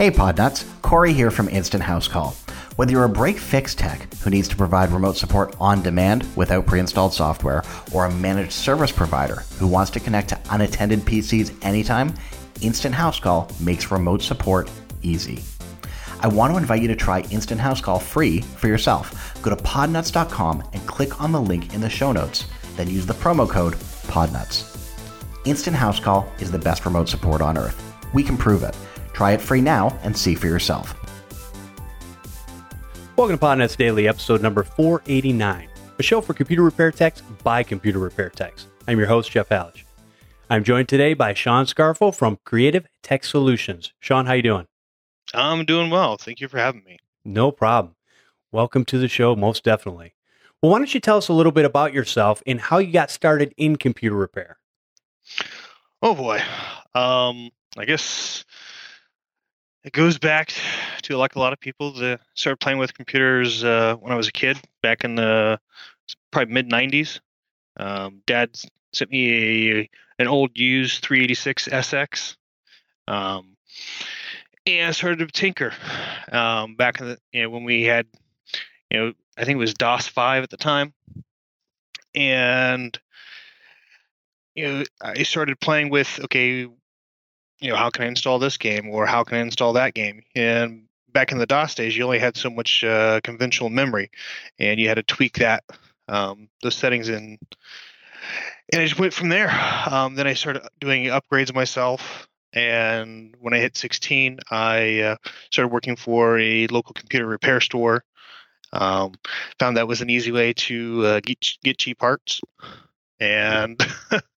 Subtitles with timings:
[0.00, 2.30] Hey Podnutz, Corey here from Instant House Call.
[2.76, 6.64] Whether you're a break fix tech who needs to provide remote support on demand without
[6.64, 7.62] pre installed software,
[7.92, 12.14] or a managed service provider who wants to connect to unattended PCs anytime,
[12.62, 14.70] Instant House Call makes remote support
[15.02, 15.42] easy.
[16.20, 19.38] I want to invite you to try Instant House Call free for yourself.
[19.42, 22.46] Go to podnutz.com and click on the link in the show notes.
[22.74, 23.74] Then use the promo code
[24.08, 24.64] PODNUTZ.
[25.44, 27.78] Instant House Call is the best remote support on earth.
[28.14, 28.74] We can prove it.
[29.12, 30.94] Try it free now and see for yourself.
[33.16, 37.98] Welcome to Podnutz Daily, episode number 489, a show for computer repair techs by computer
[37.98, 38.66] repair techs.
[38.88, 39.82] I'm your host, Jeff Hallich.
[40.48, 43.92] I'm joined today by Sean Scarfo from Creative Tech Solutions.
[44.00, 44.66] Sean, how you doing?
[45.34, 46.16] I'm doing well.
[46.16, 46.98] Thank you for having me.
[47.24, 47.94] No problem.
[48.50, 50.14] Welcome to the show, most definitely.
[50.62, 53.10] Well, why don't you tell us a little bit about yourself and how you got
[53.10, 54.58] started in computer repair?
[56.02, 56.40] Oh boy.
[56.94, 58.44] Um, I guess
[59.84, 60.52] it goes back
[61.02, 64.28] to like a lot of people that started playing with computers uh, when I was
[64.28, 65.58] a kid, back in the
[66.30, 67.20] probably mid '90s.
[67.76, 68.50] Um, Dad
[68.92, 72.36] sent me a an old used 386 SX,
[73.08, 73.56] um,
[74.66, 75.72] and I started to tinker.
[76.30, 78.06] Um, back in the you know when we had,
[78.90, 80.92] you know, I think it was DOS 5 at the time,
[82.14, 82.98] and
[84.54, 86.68] you know I started playing with okay
[87.60, 90.22] you know, how can I install this game or how can I install that game?
[90.34, 94.10] And back in the DOS days, you only had so much uh, conventional memory,
[94.58, 95.64] and you had to tweak that
[96.08, 97.38] um, those settings in.
[98.72, 99.50] And I just went from there.
[99.90, 102.28] Um, then I started doing upgrades myself.
[102.52, 105.16] And when I hit 16, I uh,
[105.50, 108.04] started working for a local computer repair store.
[108.72, 109.14] Um,
[109.58, 112.40] found that was an easy way to uh, get get cheap parts,
[113.18, 113.80] and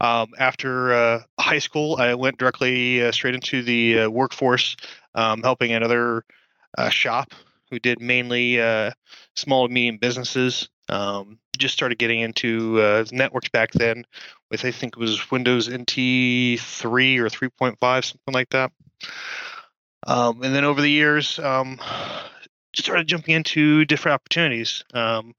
[0.00, 4.76] Um, after uh, high school, I went directly uh, straight into the uh, workforce,
[5.14, 6.24] um, helping another
[6.76, 7.32] uh, shop
[7.70, 8.90] who did mainly uh,
[9.34, 10.68] small and medium businesses.
[10.88, 14.04] Um, just started getting into networks back then
[14.50, 18.72] with, I think it was Windows NT 3 or 3.5, something like that.
[20.06, 21.78] Um, and then over the years, um,
[22.76, 24.84] started jumping into different opportunities.
[24.92, 25.34] Um,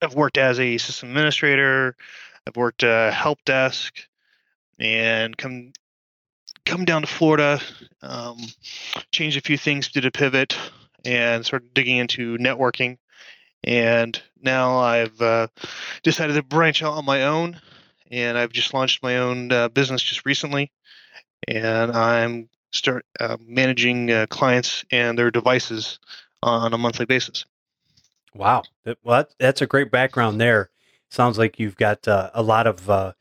[0.00, 1.96] I've worked as a system administrator,
[2.48, 3.94] I've worked uh, help desk
[4.78, 5.72] and come
[6.64, 7.60] come down to Florida,
[8.00, 8.38] um,
[9.12, 10.56] changed a few things, did a pivot,
[11.04, 12.96] and started digging into networking.
[13.64, 15.48] And now I've uh,
[16.02, 17.60] decided to branch out on my own,
[18.10, 20.72] and I've just launched my own uh, business just recently,
[21.46, 25.98] and I'm start uh, managing uh, clients and their devices
[26.42, 27.44] on a monthly basis.
[28.34, 28.62] Wow,
[29.04, 30.70] well, that's a great background there
[31.10, 33.12] sounds like you've got uh, a lot of uh,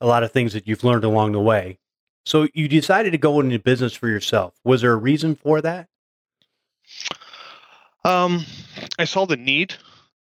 [0.00, 1.78] a lot of things that you've learned along the way.
[2.24, 4.54] So you decided to go into business for yourself.
[4.64, 5.88] Was there a reason for that?
[8.04, 8.44] Um,
[8.98, 9.74] I saw the need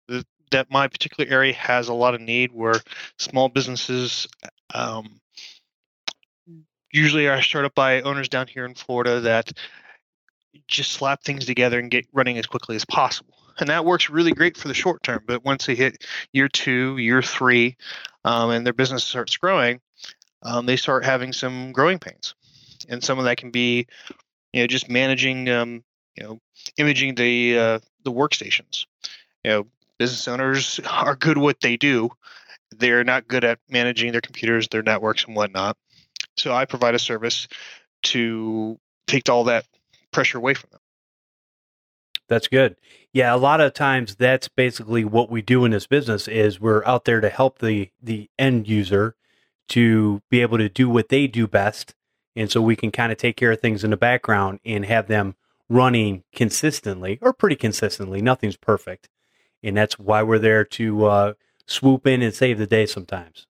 [0.07, 2.75] that, that my particular area has a lot of need where
[3.17, 4.27] small businesses
[4.73, 5.21] um,
[6.91, 9.51] usually are started by owners down here in Florida that
[10.67, 14.31] just slap things together and get running as quickly as possible and that works really
[14.31, 15.23] great for the short term.
[15.25, 17.77] But once they hit year two, year three,
[18.25, 19.81] um, and their business starts growing,
[20.43, 22.35] um, they start having some growing pains,
[22.89, 23.87] and some of that can be,
[24.51, 25.83] you know, just managing, um,
[26.15, 26.39] you know,
[26.77, 28.85] imaging the uh, the workstations.
[29.43, 32.09] You know, business owners are good what they do.
[32.71, 35.77] They're not good at managing their computers, their networks, and whatnot.
[36.37, 37.47] So I provide a service
[38.03, 39.65] to take all that
[40.11, 40.79] pressure away from them.
[42.33, 42.75] That's good.
[43.13, 46.83] Yeah, a lot of times that's basically what we do in this business is we're
[46.83, 49.15] out there to help the the end user
[49.69, 51.93] to be able to do what they do best
[52.35, 55.05] and so we can kind of take care of things in the background and have
[55.05, 55.35] them
[55.69, 58.19] running consistently or pretty consistently.
[58.19, 59.09] Nothing's perfect.
[59.61, 61.33] And that's why we're there to uh,
[61.67, 63.45] swoop in and save the day sometimes.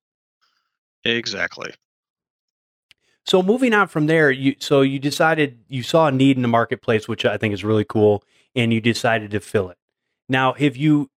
[1.05, 1.73] Exactly.
[3.25, 6.49] So moving on from there, you so you decided you saw a need in the
[6.49, 8.21] marketplace, which I think is really cool,
[8.55, 9.77] and you decided to fill it.
[10.29, 11.09] Now, have you?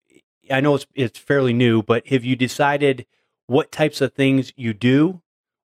[0.51, 3.07] I know it's it's fairly new, but have you decided
[3.47, 5.23] what types of things you do,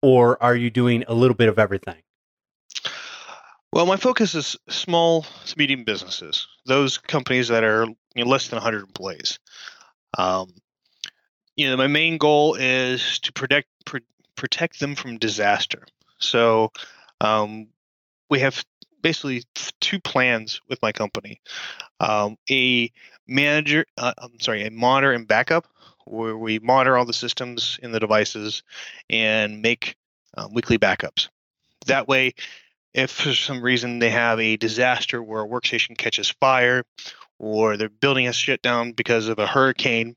[0.01, 2.01] or are you doing a little bit of everything?
[3.71, 7.85] Well, my focus is small to medium businesses, those companies that are
[8.15, 9.37] you know, less than 100 employees.
[10.17, 10.53] Um,
[11.57, 13.97] you know, my main goal is to protect pr-
[14.35, 15.85] protect them from disaster.
[16.19, 16.71] So,
[17.19, 17.67] um,
[18.29, 18.63] we have
[19.05, 19.43] basically
[19.81, 21.39] two plans with my company.
[21.99, 22.91] Um, a
[23.27, 25.67] manager, uh, I'm sorry, a monitor and backup,
[26.05, 28.63] where we monitor all the systems in the devices
[29.07, 29.95] and make
[30.35, 31.29] um, weekly backups.
[31.85, 32.33] That way,
[32.95, 36.83] if for some reason they have a disaster where a workstation catches fire
[37.37, 40.15] or their building has shut down because of a hurricane,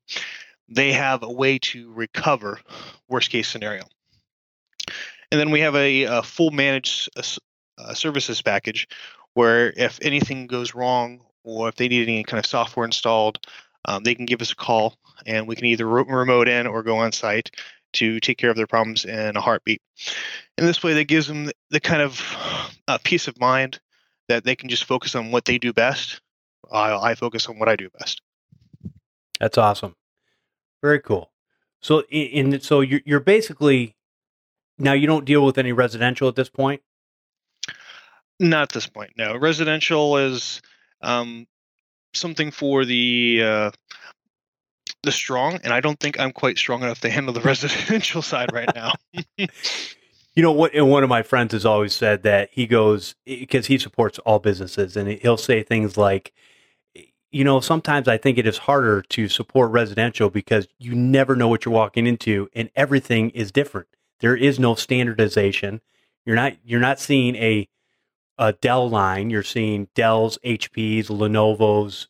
[0.66, 2.58] they have a way to recover
[3.06, 3.82] worst case scenario.
[5.30, 7.10] And then we have a, a full managed
[7.78, 8.88] uh, services package
[9.34, 13.38] where if anything goes wrong or if they need any kind of software installed,
[13.84, 14.96] um, they can give us a call
[15.26, 17.50] and we can either remote in or go on site
[17.94, 19.80] to take care of their problems in a heartbeat.
[20.56, 22.22] And this way, that gives them the kind of
[22.86, 23.80] uh, peace of mind
[24.28, 26.20] that they can just focus on what they do best.
[26.70, 28.20] I, I focus on what I do best.
[29.40, 29.96] That's awesome.
[30.82, 31.30] Very cool.
[31.80, 33.96] So, in, in so you're, you're basically
[34.78, 36.82] now you don't deal with any residential at this point.
[38.40, 39.12] Not at this point.
[39.16, 40.60] No, residential is
[41.02, 41.46] um,
[42.14, 43.70] something for the uh,
[45.02, 48.52] the strong, and I don't think I'm quite strong enough to handle the residential side
[48.52, 48.92] right now.
[49.36, 50.74] you know what?
[50.74, 54.38] And one of my friends has always said that he goes because he supports all
[54.38, 56.32] businesses, and he'll say things like,
[57.30, 61.48] you know, sometimes I think it is harder to support residential because you never know
[61.48, 63.88] what you're walking into, and everything is different.
[64.20, 65.80] There is no standardization.
[66.24, 67.68] You're not you're not seeing a
[68.38, 69.30] a Dell line.
[69.30, 72.08] You're seeing Dells, HPs, Lenovo's,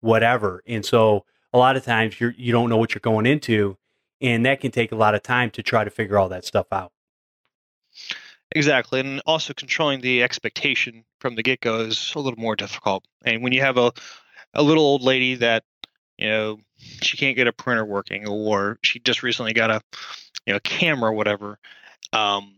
[0.00, 3.76] whatever, and so a lot of times you're you don't know what you're going into,
[4.20, 6.66] and that can take a lot of time to try to figure all that stuff
[6.72, 6.92] out.
[8.52, 13.04] Exactly, and also controlling the expectation from the get go is a little more difficult.
[13.24, 13.92] And when you have a
[14.54, 15.64] a little old lady that
[16.16, 16.58] you know
[17.02, 19.82] she can't get a printer working, or she just recently got a
[20.46, 21.58] you know camera or whatever,
[22.12, 22.57] um,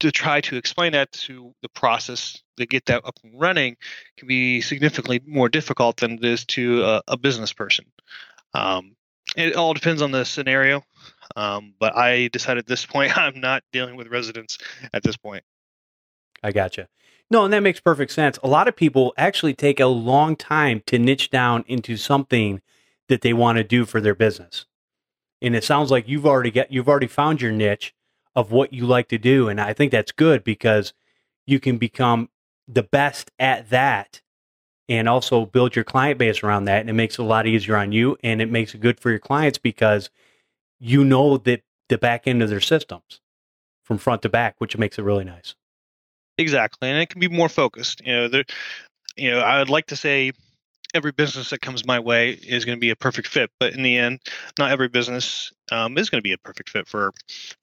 [0.00, 3.76] to try to explain that to the process to get that up and running
[4.16, 7.84] can be significantly more difficult than it is to a, a business person.
[8.54, 8.96] Um,
[9.36, 10.82] it all depends on the scenario,
[11.36, 14.58] um, but I decided at this point I'm not dealing with residents
[14.92, 15.44] at this point.
[16.42, 16.88] I gotcha.
[17.30, 18.38] No, and that makes perfect sense.
[18.42, 22.62] A lot of people actually take a long time to niche down into something
[23.08, 24.64] that they want to do for their business.
[25.42, 27.94] And it sounds like you've already got you've already found your niche
[28.36, 29.48] of what you like to do.
[29.48, 30.92] And I think that's good because
[31.46, 32.28] you can become
[32.66, 34.20] the best at that
[34.88, 36.80] and also build your client base around that.
[36.80, 39.10] And it makes it a lot easier on you and it makes it good for
[39.10, 40.10] your clients because
[40.78, 43.20] you know that the back end of their systems
[43.82, 45.54] from front to back, which makes it really nice.
[46.36, 46.88] Exactly.
[46.88, 48.00] And it can be more focused.
[48.04, 48.44] You know, there,
[49.16, 50.32] you know, I would like to say
[50.94, 53.50] every business that comes my way is going to be a perfect fit.
[53.58, 54.20] But in the end,
[54.58, 57.12] not every business um, is going to be a perfect fit for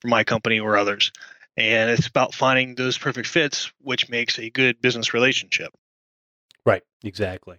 [0.00, 1.12] for my company or others.
[1.56, 5.72] And it's about finding those perfect fits, which makes a good business relationship.
[6.66, 6.82] Right.
[7.02, 7.56] Exactly.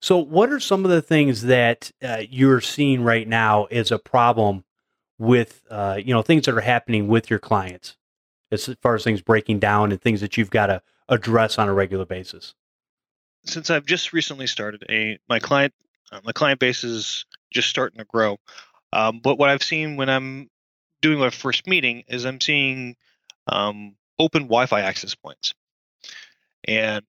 [0.00, 3.98] So, what are some of the things that uh, you're seeing right now as a
[3.98, 4.64] problem
[5.18, 7.96] with, uh, you know, things that are happening with your clients,
[8.50, 11.72] as far as things breaking down and things that you've got to address on a
[11.72, 12.54] regular basis?
[13.44, 15.74] since I've just recently started a my client
[16.10, 18.38] uh, my client base is just starting to grow.
[18.92, 20.50] Um, but what I've seen when I'm
[21.00, 22.96] doing my first meeting is I'm seeing
[23.46, 25.54] um, open Wi-Fi access points,
[26.66, 27.04] and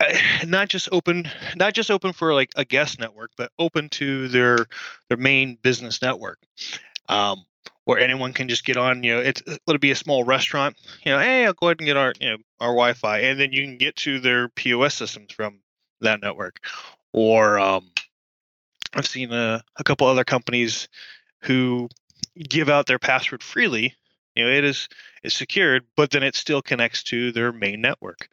[0.00, 0.12] uh,
[0.46, 4.66] not just open not just open for like a guest network, but open to their
[5.08, 6.38] their main business network.
[7.08, 7.44] Um,
[7.86, 9.02] where anyone can just get on.
[9.04, 10.76] You know, it's let it be a small restaurant.
[11.04, 13.52] You know, hey, I'll go ahead and get our you know our Wi-Fi, and then
[13.52, 15.60] you can get to their POS systems from
[16.00, 16.60] that network.
[17.12, 17.90] Or um,
[18.94, 20.88] I've seen a, a couple other companies
[21.40, 21.88] who
[22.36, 23.94] give out their password freely.
[24.34, 24.88] You know, it is
[25.22, 28.28] is secured, but then it still connects to their main network,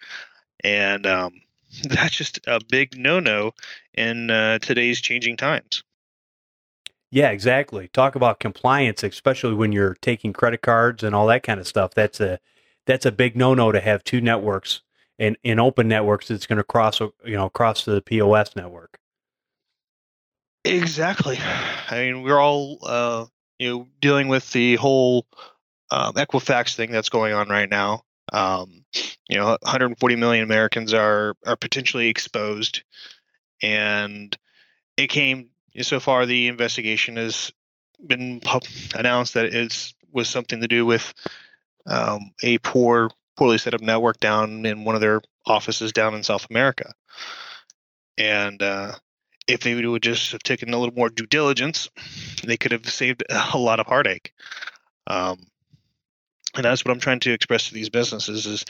[0.64, 1.42] and um,
[1.84, 3.52] that's just a big no-no
[3.94, 5.84] in uh, today's changing times.
[7.10, 7.90] Yeah, exactly.
[7.90, 11.94] Talk about compliance, especially when you're taking credit cards and all that kind of stuff.
[11.94, 12.40] That's a
[12.86, 14.82] that's a big no no to have two networks
[15.20, 16.32] and in open networks.
[16.32, 19.00] It's going to cross you know cross the POS network.
[20.66, 21.38] Exactly.
[21.40, 23.26] I mean, we're all uh,
[23.60, 25.26] you know dealing with the whole
[25.92, 28.04] um, Equifax thing that's going on right now.
[28.32, 28.86] Um,
[29.28, 32.84] you know, 140 million Americans are are potentially exposed,
[33.62, 34.36] and
[34.98, 35.50] it came
[35.82, 37.52] so far the investigation has
[38.06, 38.42] been
[38.96, 41.14] announced that it was something to do with
[41.88, 46.24] um, a poor, poorly set up network down in one of their offices down in
[46.24, 46.94] South America.
[48.18, 48.94] And uh,
[49.48, 51.90] if they would just have taken a little more due diligence,
[52.44, 53.24] they could have saved
[53.54, 54.34] a lot of heartache.
[55.08, 55.48] Um,
[56.56, 58.66] and that's what I'm trying to express to these businesses is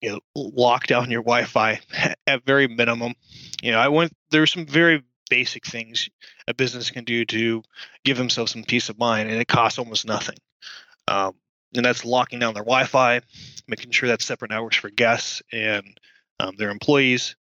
[0.00, 1.80] you know lock down your Wi-Fi
[2.26, 3.14] at very minimum.
[3.62, 6.08] You know, I went there's some very basic things
[6.46, 7.62] a business can do to
[8.04, 10.38] give themselves some peace of mind, and it costs almost nothing.
[11.06, 11.34] Um,
[11.74, 13.20] and that's locking down their Wi-Fi,
[13.66, 15.98] making sure that separate networks for guests and
[16.40, 17.36] um, their employees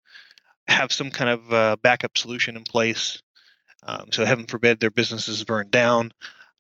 [0.69, 3.23] have some kind of uh, backup solution in place.
[3.83, 6.13] Um, so heaven forbid their business is burned down,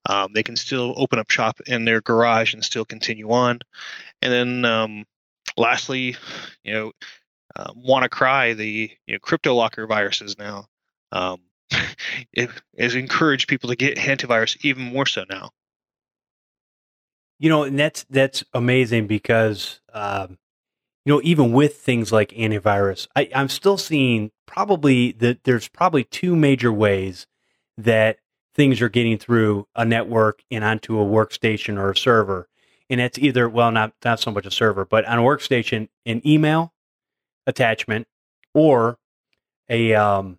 [0.06, 3.60] um, they can still open up shop in their garage and still continue on.
[4.20, 5.04] And then um,
[5.56, 6.16] lastly,
[6.62, 6.92] you know,
[7.56, 10.66] uh, WannaCry, the you know, crypto locker viruses now.
[11.12, 11.40] Um,
[12.32, 15.50] it has encouraged people to get antivirus even more so now.
[17.38, 20.38] You know, and that's that's amazing because um,
[21.04, 26.04] you know even with things like antivirus, I, I'm still seeing probably that there's probably
[26.04, 27.26] two major ways
[27.78, 28.18] that
[28.54, 32.48] things are getting through a network and onto a workstation or a server.
[32.88, 36.26] And it's either well, not not so much a server, but on a workstation, an
[36.26, 36.72] email
[37.46, 38.06] attachment
[38.54, 38.98] or
[39.68, 40.38] a um,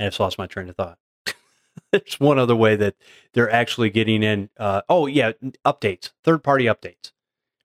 [0.00, 0.98] I just lost my train of thought.
[1.92, 2.94] There's one other way that
[3.34, 4.48] they're actually getting in.
[4.56, 5.32] Uh, oh, yeah,
[5.64, 7.12] updates, third party updates,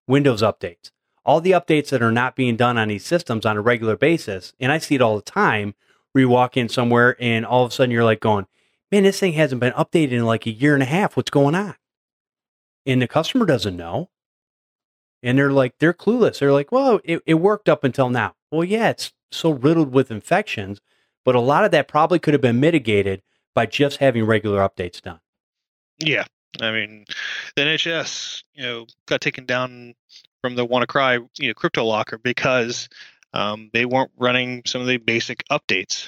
[0.08, 0.91] Windows updates,
[1.25, 4.53] all the updates that are not being done on these systems on a regular basis.
[4.60, 5.75] And I see it all the time
[6.12, 8.48] where you walk in somewhere and all of a sudden you're like going,
[8.91, 11.17] man, this thing hasn't been updated in like a year and a half.
[11.17, 11.75] What's going on?
[12.86, 14.10] And the customer doesn't know.
[15.24, 16.39] And they're like, they're clueless.
[16.39, 18.36] They're like, well, it, it worked up until now.
[18.51, 20.79] Well, yeah, it's so riddled with infections
[21.25, 23.22] but a lot of that probably could have been mitigated
[23.53, 25.20] by just having regular updates done.
[26.00, 26.25] Yeah.
[26.62, 27.05] I mean,
[27.55, 29.96] the NHS, you know, got taken down
[30.46, 32.88] from the WannaCry, you know, crypto locker because
[33.34, 36.08] um, they weren't running some of the basic updates.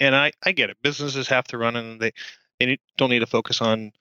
[0.00, 0.76] And I, I get it.
[0.82, 2.10] Businesses have to run and they,
[2.58, 3.92] they don't need to focus on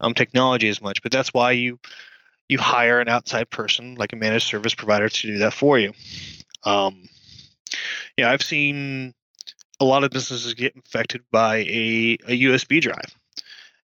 [0.00, 1.02] um, technology as much.
[1.02, 1.78] But that's why you
[2.48, 5.92] you hire an outside person like a managed service provider to do that for you.
[6.64, 7.06] Um,
[8.16, 9.12] yeah, I've seen
[9.78, 13.14] a lot of businesses get infected by a, a USB drive,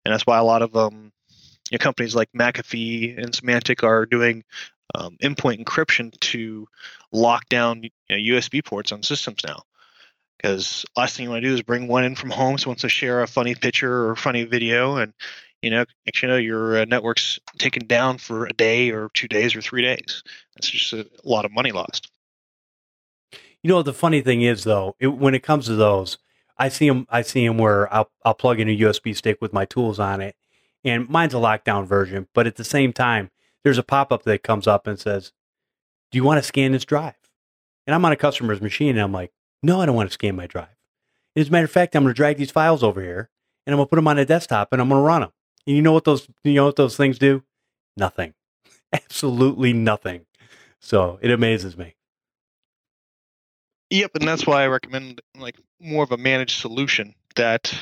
[0.06, 1.12] and that's why a lot of um,
[1.70, 4.46] you know, companies like McAfee and Symantec are doing
[4.96, 6.67] um, endpoint encryption to
[7.12, 9.63] lock down you know, USB ports on systems now.
[10.38, 12.84] Because last thing you want to do is bring one in from home, so wants
[12.84, 15.13] to share a funny picture or funny video, and
[15.62, 15.84] you know,
[16.22, 19.81] you know, your uh, network's taken down for a day or two days or three
[19.81, 20.24] days.
[20.55, 22.10] That's just a, a lot of money lost.
[23.62, 26.17] You know, the funny thing is though, it, when it comes to those,
[26.58, 27.05] I see them.
[27.10, 30.22] I see them where I'll I'll plug in a USB stick with my tools on
[30.22, 30.36] it,
[30.86, 32.27] and mine's a lockdown version.
[32.34, 33.29] But at the same time,
[33.63, 35.34] there's a pop up that comes up and says,
[36.12, 37.16] "Do you want to scan this drive?"
[37.86, 39.32] And I'm on a customer's machine, and I'm like,
[39.63, 40.75] "No, I don't want to scan my drive."
[41.36, 43.30] And As a matter of fact, I'm going to drag these files over here,
[43.66, 45.32] and I'm going to put them on a desktop, and I'm going to run them.
[45.68, 47.44] And you know what those you know what those things do?
[47.98, 48.34] Nothing,
[48.94, 50.25] absolutely nothing.
[50.80, 51.96] So it amazes me.
[53.89, 57.74] Yep, and that's why I recommend like more of a managed solution that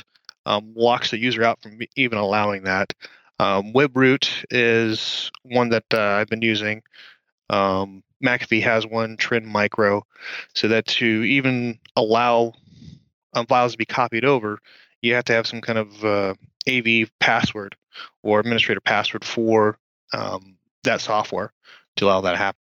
[0.45, 2.93] um, locks the user out from even allowing that.
[3.39, 6.81] Um, WebRoot is one that uh, I've been using.
[7.49, 10.03] Um, McAfee has one, Trend Micro,
[10.55, 12.53] so that to even allow
[13.33, 14.59] um, files to be copied over,
[15.01, 16.33] you have to have some kind of uh,
[16.67, 17.75] AV password
[18.23, 19.77] or administrator password for
[20.13, 21.53] um, that software
[21.97, 22.59] to allow that to happen.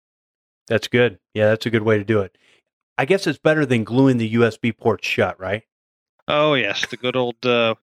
[0.67, 1.19] That's good.
[1.33, 2.37] Yeah, that's a good way to do it.
[2.97, 5.63] I guess it's better than gluing the USB port shut, right?
[6.27, 7.73] Oh yes, the good old uh,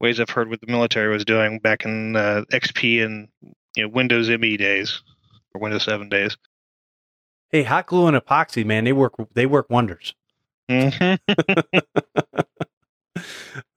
[0.00, 3.28] ways I've heard what the military was doing back in uh, XP and
[3.74, 5.02] you know, Windows ME days
[5.54, 6.36] or Windows 7 days.
[7.50, 10.14] Hey, hot glue and epoxy, man, they work they work wonders.
[10.68, 11.14] Mm-hmm.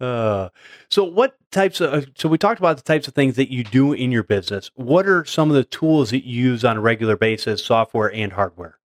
[0.01, 0.49] uh,
[0.89, 3.93] so what types of so we talked about the types of things that you do
[3.93, 4.71] in your business.
[4.73, 8.33] What are some of the tools that you use on a regular basis, software and
[8.33, 8.79] hardware?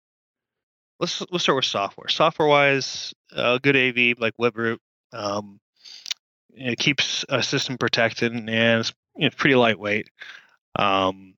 [1.03, 2.09] let's let's start with software.
[2.09, 4.79] Software wise, uh, good AV like WebRoot
[5.13, 5.61] um,
[6.55, 10.09] it keeps a system protected and it's, it's pretty lightweight.
[10.77, 11.35] Um,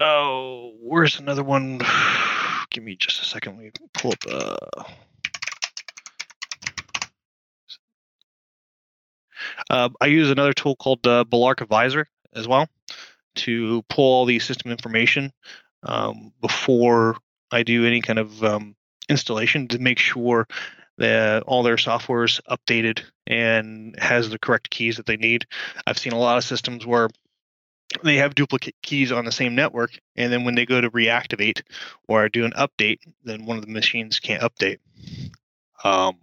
[0.00, 1.80] oh, where's another one?
[2.70, 3.56] Give me just a second.
[3.56, 4.18] Let me pull up.
[4.30, 4.82] Uh,
[9.70, 12.68] uh, I use another tool called uh, Belarc Advisor as well
[13.36, 15.32] to pull all the system information
[15.84, 17.16] um, before
[17.50, 18.76] I do any kind of um,
[19.08, 20.46] installation to make sure
[20.98, 25.46] that all their software is updated and has the correct keys that they need.
[25.86, 27.08] I've seen a lot of systems where
[28.04, 31.62] they have duplicate keys on the same network, and then when they go to reactivate
[32.06, 34.78] or do an update, then one of the machines can't update.
[35.84, 36.18] Um,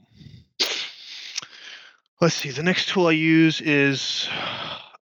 [2.21, 2.51] let's see.
[2.51, 4.29] The next tool I use is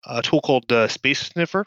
[0.05, 1.65] a tool called uh, Space Sniffer.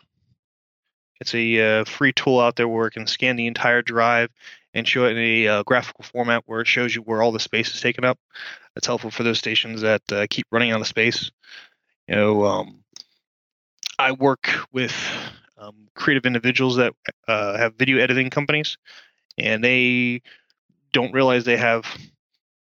[1.21, 4.31] It's a uh, free tool out there where it can scan the entire drive
[4.75, 7.41] and show it in a uh, graphical format where it shows you where all the
[7.41, 8.19] space is taken up.
[8.75, 11.31] That's helpful for those stations that uh, keep running out of space.
[12.07, 12.85] You know, um,
[13.99, 14.95] I work with
[15.59, 16.95] um, creative individuals that
[17.29, 18.79] uh, have video editing companies,
[19.37, 20.23] and they
[20.93, 21.87] don't realize they have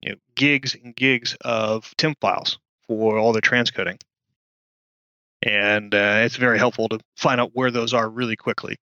[0.02, 4.00] you know, gigs and gigs of temp files for all their transcoding.
[5.44, 8.78] And uh, it's very helpful to find out where those are really quickly.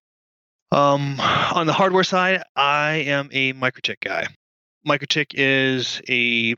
[0.72, 4.28] Um, on the hardware side, I am a MikroTik guy.
[4.88, 6.56] MikroTik is a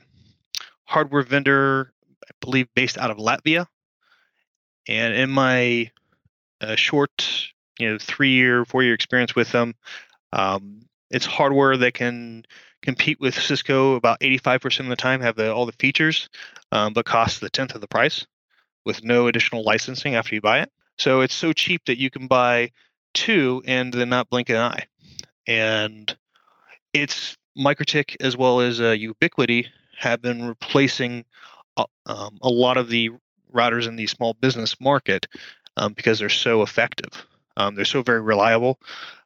[0.84, 1.94] hardware vendor,
[2.28, 3.68] I believe, based out of Latvia.
[4.88, 5.92] And in my
[6.60, 9.76] uh, short, you know, three-year, four-year experience with them,
[10.34, 12.44] um, it's hardware that can
[12.82, 16.30] compete with Cisco about 85% of the time, have the, all the features,
[16.72, 18.26] um, but costs the tenth of the price
[18.86, 20.72] with no additional licensing after you buy it.
[20.98, 22.72] So it's so cheap that you can buy
[23.14, 24.86] two and then not blink an eye.
[25.48, 26.16] And
[26.94, 31.26] it's MikroTik as well as uh, Ubiquiti have been replacing
[31.78, 33.12] uh, um, a lot of the
[33.54, 35.28] routers in the small business market
[35.78, 37.26] um, because they're so effective.
[37.58, 38.80] Um, they're so very reliable.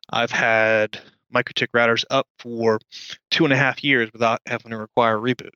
[0.09, 0.99] I've had
[1.33, 2.79] MikroTik routers up for
[3.31, 5.51] two and a half years without having to require a reboot.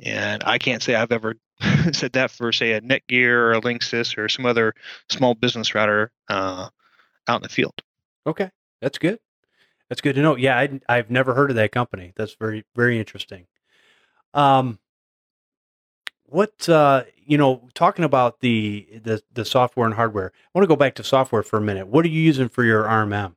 [0.00, 1.34] And I can't say I've ever
[1.92, 4.74] said that for, say, a Netgear or a Linksys or some other
[5.08, 6.68] small business router uh,
[7.28, 7.82] out in the field.
[8.26, 9.18] Okay, that's good.
[9.88, 10.36] That's good to know.
[10.36, 12.12] Yeah, I, I've never heard of that company.
[12.16, 13.46] That's very very interesting.
[14.34, 14.78] Um,
[16.26, 20.32] what uh, you know, talking about the the the software and hardware.
[20.34, 21.86] I want to go back to software for a minute.
[21.88, 23.34] What are you using for your RMM?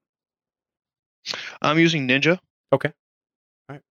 [1.62, 2.40] I'm using Ninja.
[2.74, 2.92] Okay.
[3.70, 3.82] All right.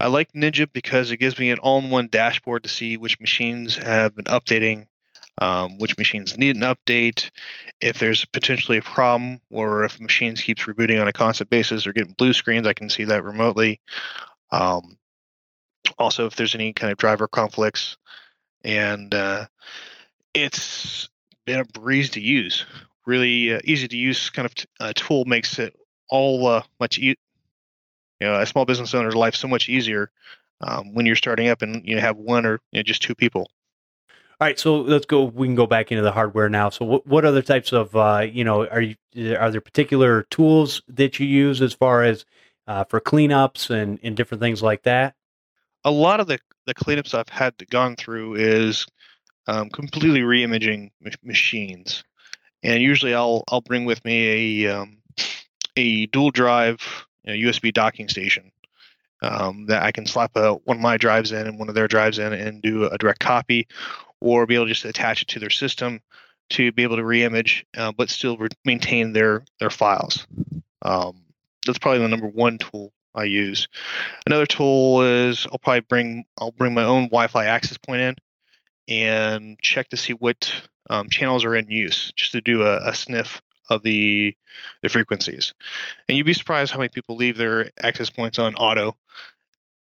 [0.00, 4.16] I like Ninja because it gives me an all-in-one dashboard to see which machines have
[4.16, 4.86] been updating,
[5.38, 7.30] um, which machines need an update,
[7.80, 11.92] if there's potentially a problem, or if machines keeps rebooting on a constant basis or
[11.92, 13.80] getting blue screens, I can see that remotely.
[14.50, 14.98] Um,
[15.98, 17.96] also, if there's any kind of driver conflicts,
[18.64, 19.46] and uh,
[20.34, 21.08] it's
[21.44, 22.64] been a breeze to use
[23.06, 25.74] really uh, easy to use kind of t- uh, tool makes it
[26.08, 27.16] all uh, much e-
[28.20, 30.10] you know a small business owner's life so much easier
[30.60, 33.50] um, when you're starting up and you have one or you know, just two people.
[34.42, 35.22] All right, so let's go.
[35.22, 36.68] We can go back into the hardware now.
[36.68, 38.96] So, what what other types of uh, you know are you
[39.38, 42.24] are there particular tools that you use as far as
[42.66, 45.14] uh, for cleanups and and different things like that?
[45.84, 48.84] A lot of the the cleanups I've had gone through is
[49.46, 52.02] um, completely reimaging m- machines
[52.64, 54.98] and usually I'll I'll bring with me a um,
[55.76, 56.80] a dual drive
[57.24, 58.50] know, USB docking station
[59.22, 61.86] um, that I can slap a, one of my drives in and one of their
[61.86, 63.68] drives in and do a direct copy,
[64.22, 66.00] or be able to just attach it to their system
[66.50, 70.26] to be able to reimage, uh, but still re- maintain their their files.
[70.82, 71.22] Um,
[71.66, 73.68] that's probably the number one tool I use.
[74.26, 78.16] Another tool is I'll probably bring I'll bring my own Wi-Fi access point in
[78.88, 80.52] and check to see what
[80.90, 84.36] um, channels are in use, just to do a, a sniff of the
[84.82, 85.54] the frequencies.
[86.08, 88.96] And you'd be surprised how many people leave their access points on auto.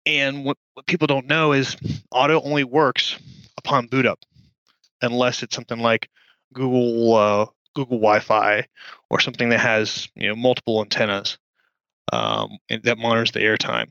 [0.07, 1.77] And what, what people don't know is
[2.11, 3.19] auto only works
[3.65, 4.21] upon boot up,
[5.03, 6.09] unless it's something like
[6.53, 8.67] Google uh, Google Wi-Fi
[9.11, 11.39] or something that has you know multiple antennas
[12.13, 13.89] um, and that monitors the airtime.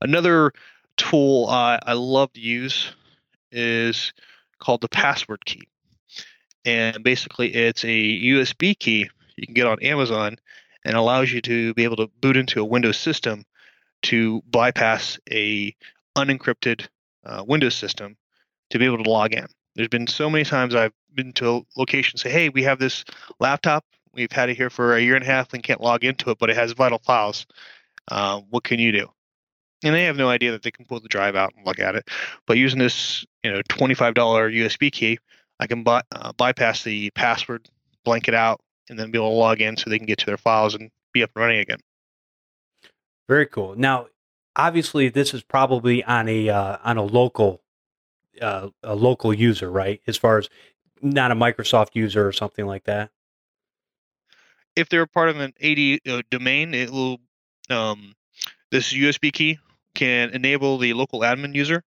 [0.00, 0.52] Another
[0.96, 2.92] tool uh, I love to use
[3.52, 4.12] is
[4.58, 5.68] called the password key
[6.64, 7.88] and basically it's a
[8.22, 10.36] USB key you can get on Amazon
[10.84, 13.44] and allows you to be able to boot into a Windows system
[14.02, 15.74] to bypass a
[16.16, 16.86] unencrypted
[17.24, 18.16] uh, Windows system
[18.74, 19.46] to be able to log in.
[19.76, 23.04] There's been so many times I've been to a location say, "Hey, we have this
[23.38, 23.84] laptop.
[24.12, 26.38] We've had it here for a year and a half and can't log into it,
[26.38, 27.46] but it has vital files.
[28.10, 29.08] Uh, what can you do?"
[29.84, 31.94] And they have no idea that they can pull the drive out and look at
[31.94, 32.08] it.
[32.46, 35.18] But using this, you know, $25 USB key,
[35.60, 37.68] I can by, uh, bypass the password,
[38.04, 38.60] blank it out,
[38.90, 40.90] and then be able to log in so they can get to their files and
[41.12, 41.78] be up and running again.
[43.28, 43.76] Very cool.
[43.76, 44.08] Now,
[44.56, 47.63] obviously, this is probably on a uh, on a local
[48.40, 50.00] uh, a local user, right?
[50.06, 50.48] As far as
[51.02, 53.10] not a Microsoft user or something like that.
[54.76, 57.18] If they're part of an AD uh, domain, it will
[57.70, 58.14] um,
[58.70, 59.58] this USB key
[59.94, 61.82] can enable the local admin user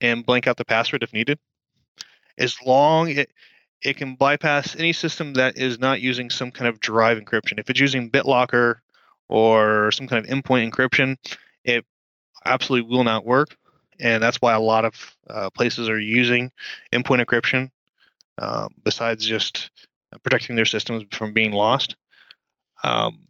[0.00, 1.38] and blank out the password if needed
[2.38, 3.30] as long it
[3.82, 7.60] it can bypass any system that is not using some kind of drive encryption.
[7.60, 8.76] If it's using BitLocker
[9.28, 11.16] or some kind of endpoint encryption,
[11.62, 11.84] it
[12.44, 13.56] absolutely will not work.
[14.00, 16.52] And that's why a lot of uh, places are using
[16.92, 17.70] endpoint encryption
[18.38, 19.70] uh, besides just
[20.22, 21.96] protecting their systems from being lost.
[22.82, 23.26] Um,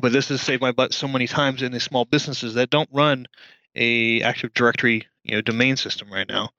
[0.00, 2.88] but this has saved my butt so many times in the small businesses that don't
[2.92, 3.26] run
[3.74, 6.50] a Active Directory you know domain system right now.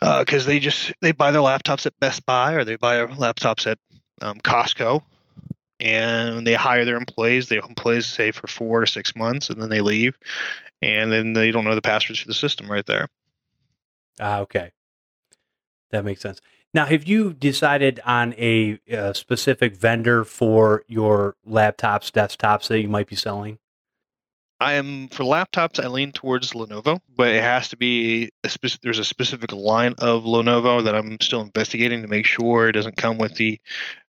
[0.00, 3.08] because uh, they just they buy their laptops at Best Buy or they buy their
[3.08, 3.78] laptops at
[4.20, 5.02] um, Costco,
[5.80, 7.48] and they hire their employees.
[7.48, 10.16] The employees say for four to six months, and then they leave,
[10.84, 13.08] and then they don't know the passwords to the system right there.
[14.20, 14.72] Ah, okay,
[15.90, 16.40] that makes sense.
[16.72, 22.88] Now, have you decided on a, a specific vendor for your laptops, desktops that you
[22.88, 23.58] might be selling?
[24.60, 25.82] I am for laptops.
[25.82, 29.94] I lean towards Lenovo, but it has to be a spec- there's a specific line
[29.98, 33.60] of Lenovo that I'm still investigating to make sure it doesn't come with the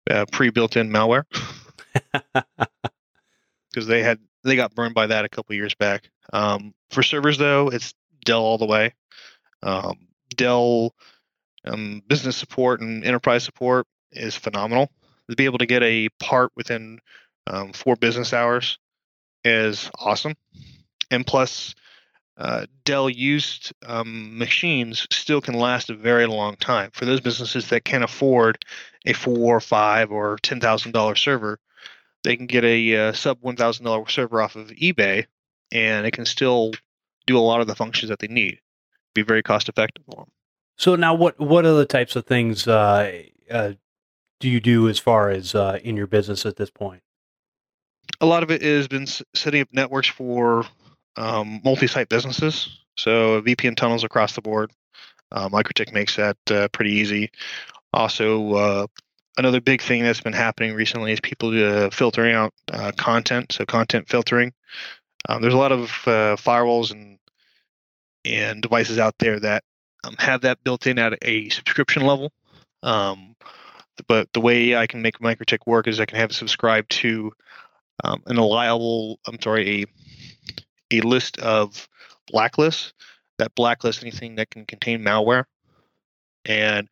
[0.10, 1.24] uh, pre-built-in malware
[3.70, 6.10] because they had they got burned by that a couple years back.
[6.34, 7.94] Um, for servers though, it's
[8.26, 8.94] Dell all the way.
[9.64, 10.94] Um, Dell
[11.66, 14.92] um, business support and enterprise support is phenomenal.
[15.30, 17.00] To be able to get a part within
[17.48, 18.80] um, four business hours
[19.46, 20.36] is awesome.
[21.10, 21.76] And plus,
[22.38, 26.90] uh, Dell used um, machines still can last a very long time.
[26.94, 28.64] For those businesses that can't afford
[29.06, 31.60] a four, five, or ten thousand dollar server,
[32.24, 35.26] they can get a uh, sub one thousand dollar server off of eBay,
[35.72, 36.72] and it can still
[37.28, 38.60] do a lot of the functions that they need.
[39.14, 40.32] Be very cost effective for them.
[40.78, 43.74] So now, what what other types of things uh, uh,
[44.40, 47.02] do you do as far as uh, in your business at this point?
[48.20, 50.66] A lot of it has been setting up networks for
[51.16, 52.80] um, multi-site businesses.
[52.98, 54.72] So VPN tunnels across the board.
[55.32, 57.32] Uh, MikroTik makes that uh, pretty easy.
[57.94, 58.88] Also, uh,
[59.38, 61.52] another big thing that's been happening recently is people
[61.92, 62.54] filtering out
[62.98, 63.52] content.
[63.52, 64.54] So content filtering.
[65.30, 67.20] Um, there's a lot of firewalls and
[68.26, 69.64] and devices out there that
[70.04, 72.32] um, have that built in at a subscription level.
[72.84, 73.36] Um,
[74.08, 77.32] but the way I can make MikroTik work is I can have it subscribe to
[78.04, 79.86] um, an allowable, I'm sorry, a
[80.94, 81.88] a list of
[82.34, 82.92] blacklists
[83.38, 85.46] that blacklist anything that can contain malware.
[86.46, 86.90] And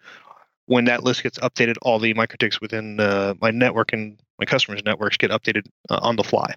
[0.70, 4.84] when that list gets updated, all the MikroTiks within uh, my network and my customers'
[4.86, 6.54] networks get updated uh, on the fly.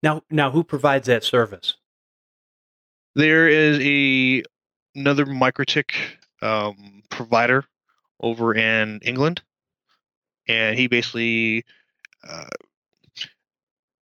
[0.00, 1.74] Now, now, who provides that service?
[3.16, 4.44] There is a
[4.94, 5.90] another MikroTik
[6.40, 7.64] um, provider
[8.20, 9.42] over in England,
[10.46, 11.64] and he basically
[12.28, 12.46] uh,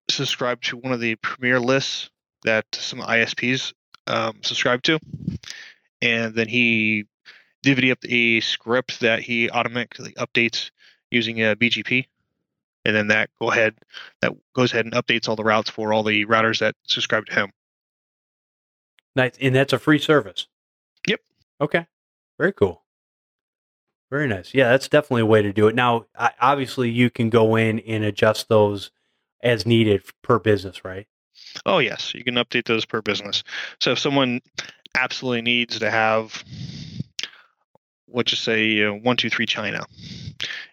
[0.10, 2.10] subscribed to one of the premier lists
[2.43, 3.71] that some ISPs
[4.08, 4.99] um, subscribe to,
[6.01, 7.06] and then he
[7.63, 10.71] divvied up a script that he automatically updates
[11.12, 12.06] using uh, a BGP,
[12.86, 13.76] and then that go ahead
[14.21, 17.34] that goes ahead and updates all the routes for all the routers that subscribe to
[17.34, 17.52] him.
[19.15, 20.47] Nice, and that's a free service.
[21.08, 21.21] Yep.
[21.62, 21.88] Okay.
[22.38, 22.84] Very cool.
[24.10, 24.54] Very nice.
[24.54, 25.76] Yeah, that's definitely a way to do it.
[25.76, 26.06] Now,
[26.39, 28.91] obviously, you can go in and adjust those
[29.41, 31.08] as needed per business, right?
[31.65, 32.13] Oh, yes.
[32.13, 33.43] You can update those per business.
[33.80, 34.41] So if someone
[34.95, 36.43] absolutely needs to have,
[38.13, 39.86] let's just say, uh, 123 China,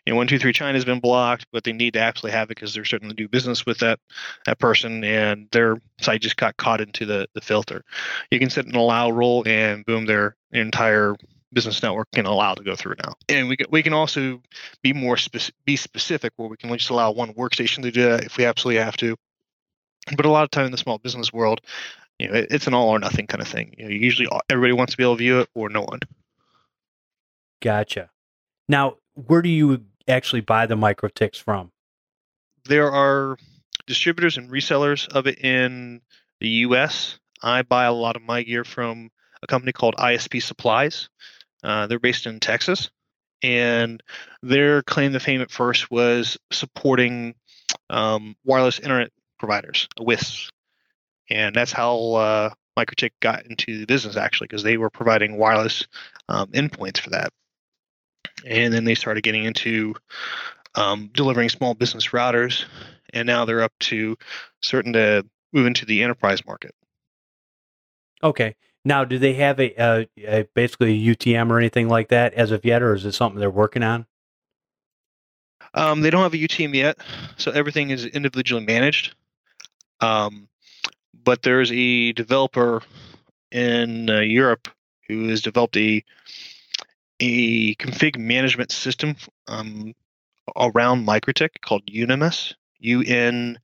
[0.06, 2.84] and 123 China has been blocked, but they need to actually have it because they're
[2.84, 3.98] starting to do business with that
[4.46, 7.84] that person, and their site just got caught into the, the filter.
[8.30, 11.16] You can set an allow rule, and boom, their entire
[11.52, 13.14] business network can allow to go through now.
[13.28, 14.40] And we can, we can also
[14.82, 18.24] be more spec- be specific where we can just allow one workstation to do that
[18.24, 19.16] if we absolutely have to.
[20.16, 21.60] But a lot of time in the small business world,
[22.18, 23.74] you know, it, it's an all or nothing kind of thing.
[23.78, 26.00] You know, usually everybody wants to be able to view it or no one.
[27.60, 28.10] Gotcha.
[28.68, 31.70] Now, where do you actually buy the MikroTiks from?
[32.64, 33.36] There are
[33.86, 36.00] distributors and resellers of it in
[36.40, 37.18] the U.S.
[37.42, 39.10] I buy a lot of my gear from
[39.42, 41.08] a company called ISP Supplies.
[41.62, 42.90] Uh, they're based in Texas,
[43.42, 44.02] and
[44.42, 47.34] their claim to fame at first was supporting
[47.88, 50.50] um, wireless internet providers, WISPs,
[51.30, 52.50] and that's how uh,
[53.20, 55.86] got into the business actually, because they were providing wireless
[56.28, 57.30] um, endpoints for that,
[58.46, 59.94] and then they started getting into
[60.74, 62.64] um, delivering small business routers,
[63.12, 64.16] and now they're up to
[64.60, 66.74] certain to move into the enterprise market.
[68.22, 72.32] Okay, now, do they have a, a, a, basically a UTM or anything like that
[72.34, 74.06] as of yet, or is it something they're working on?
[75.74, 76.98] Um, they don't have a UTM yet,
[77.36, 79.14] so everything is individually managed.
[80.00, 80.48] Um,
[81.22, 82.82] but there's a developer
[83.52, 84.68] in uh, Europe
[85.06, 86.02] who has developed a
[87.20, 89.94] a config management system um,
[90.56, 93.58] around MikroTik called Unemis, U N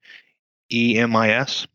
[0.71, 1.67] E M I S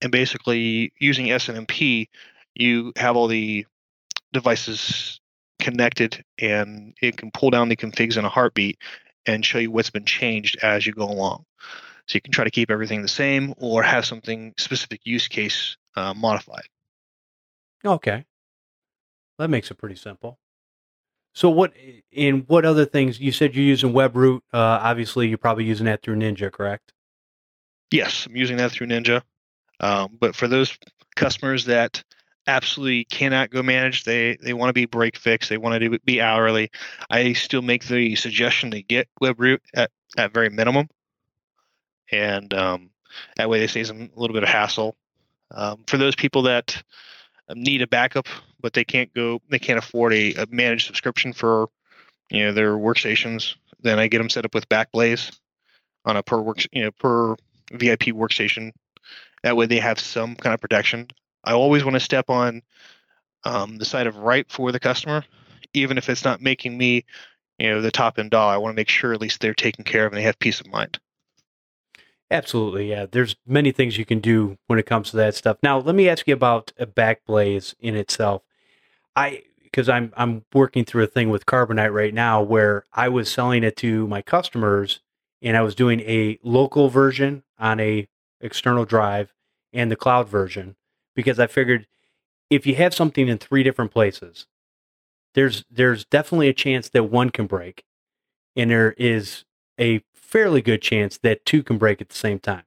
[0.00, 2.08] and basically using SNMP,
[2.54, 3.66] you have all the
[4.32, 5.20] devices
[5.60, 8.78] connected and it can pull down the configs in a heartbeat
[9.26, 11.44] and show you what's been changed as you go along.
[12.06, 15.76] So you can try to keep everything the same or have something specific use case
[15.96, 16.64] uh, modified.
[17.84, 18.24] Okay.
[19.38, 20.39] That makes it pretty simple.
[21.32, 21.72] So what
[22.10, 24.40] in what other things you said you're using WebRoot?
[24.52, 26.92] Uh, obviously, you're probably using that through Ninja, correct?
[27.90, 29.22] Yes, I'm using that through Ninja.
[29.80, 30.76] Um, but for those
[31.16, 32.02] customers that
[32.46, 36.20] absolutely cannot go manage, they they want to be break fix, they want to be
[36.20, 36.70] hourly.
[37.08, 40.88] I still make the suggestion to get WebRoot at at very minimum,
[42.10, 42.90] and um,
[43.36, 44.96] that way they save them a little bit of hassle.
[45.52, 46.82] Um, for those people that
[47.54, 48.26] need a backup,
[48.60, 51.68] but they can't go, they can't afford a, a managed subscription for
[52.30, 55.36] you know their workstations, then I get them set up with Backblaze
[56.04, 57.36] on a per work, you know, per
[57.72, 58.72] VIP workstation.
[59.42, 61.08] That way they have some kind of protection.
[61.44, 62.62] I always want to step on
[63.44, 65.24] um, the side of right for the customer,
[65.72, 67.04] even if it's not making me,
[67.58, 68.52] you know, the top end dollar.
[68.52, 70.60] I want to make sure at least they're taken care of and they have peace
[70.60, 70.98] of mind.
[72.30, 73.06] Absolutely, yeah.
[73.10, 75.56] There's many things you can do when it comes to that stuff.
[75.62, 78.42] Now, let me ask you about a Backblaze in itself.
[79.16, 83.30] I because I'm I'm working through a thing with Carbonite right now where I was
[83.30, 85.00] selling it to my customers
[85.42, 88.08] and I was doing a local version on a
[88.40, 89.32] external drive
[89.72, 90.76] and the cloud version
[91.14, 91.86] because I figured
[92.48, 94.46] if you have something in three different places,
[95.34, 97.84] there's there's definitely a chance that one can break,
[98.56, 99.44] and there is
[99.78, 102.64] a fairly good chance that two can break at the same time.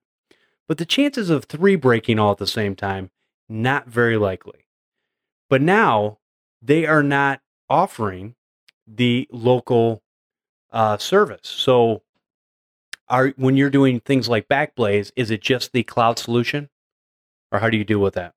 [0.67, 3.11] But the chances of three breaking all at the same time,
[3.49, 4.65] not very likely.
[5.49, 6.19] But now
[6.63, 8.35] they are not offering
[8.87, 10.01] the local
[10.71, 11.47] uh, service.
[11.47, 12.01] So
[13.09, 16.69] are when you're doing things like Backblaze, is it just the cloud solution,
[17.51, 18.33] or how do you deal with that?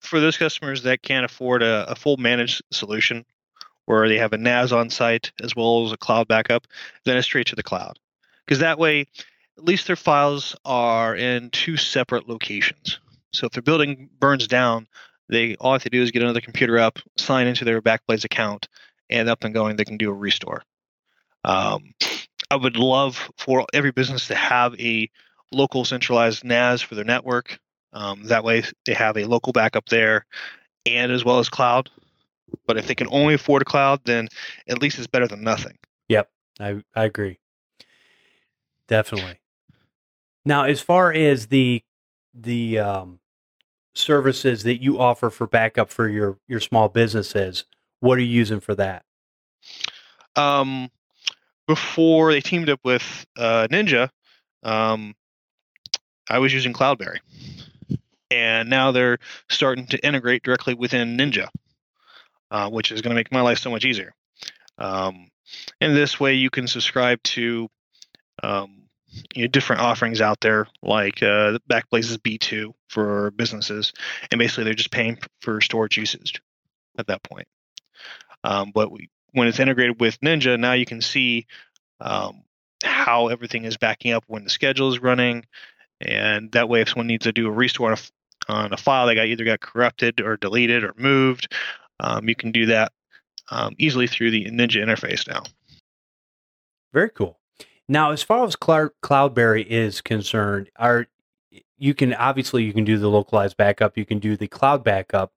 [0.00, 3.24] For those customers that can't afford a, a full managed solution,
[3.86, 6.66] where they have a NAS on site as well as a cloud backup,
[7.04, 7.98] then it's straight to the cloud.
[8.44, 9.06] Because that way,
[9.58, 13.00] at least their files are in two separate locations.
[13.32, 14.86] So if their building burns down,
[15.30, 18.68] they all have to do is get another computer up, sign into their Backblaze account,
[19.08, 20.62] and up and going, they can do a restore.
[21.44, 21.94] Um,
[22.50, 25.08] I would love for every business to have a
[25.52, 27.58] local centralized NAS for their network.
[27.92, 30.26] Um, that way, they have a local backup there,
[30.84, 31.90] and as well as cloud.
[32.66, 34.28] But if they can only afford a cloud, then
[34.68, 35.78] at least it's better than nothing.
[36.08, 37.38] Yep, I I agree.
[38.88, 39.38] Definitely.
[40.44, 41.82] Now, as far as the
[42.34, 43.19] the um,
[43.94, 47.64] services that you offer for backup for your your small businesses,
[48.00, 49.04] what are you using for that?
[50.36, 50.90] Um,
[51.66, 54.10] before they teamed up with uh, Ninja,
[54.62, 55.14] um,
[56.28, 57.18] I was using Cloudberry,
[58.30, 61.48] and now they're starting to integrate directly within Ninja,
[62.50, 64.14] uh, which is going to make my life so much easier.
[64.78, 65.28] Um,
[65.80, 67.68] and this way, you can subscribe to
[68.42, 68.79] um,
[69.34, 73.92] you know, different offerings out there, like uh, Backblaze's B2 for businesses,
[74.30, 76.40] and basically they're just paying for storage usage
[76.98, 77.48] at that point.
[78.44, 81.46] Um, but we when it's integrated with Ninja, now you can see
[82.00, 82.42] um,
[82.82, 85.44] how everything is backing up when the schedule is running,
[86.00, 89.06] and that way, if someone needs to do a restore on a, on a file
[89.06, 91.52] that got either got corrupted or deleted or moved,
[92.00, 92.92] um, you can do that
[93.50, 95.42] um, easily through the Ninja interface now.
[96.92, 97.39] Very cool.
[97.90, 101.08] Now, as far as Cloudberry is concerned, are
[101.76, 105.32] you can obviously you can do the localized backup, you can do the cloud backup.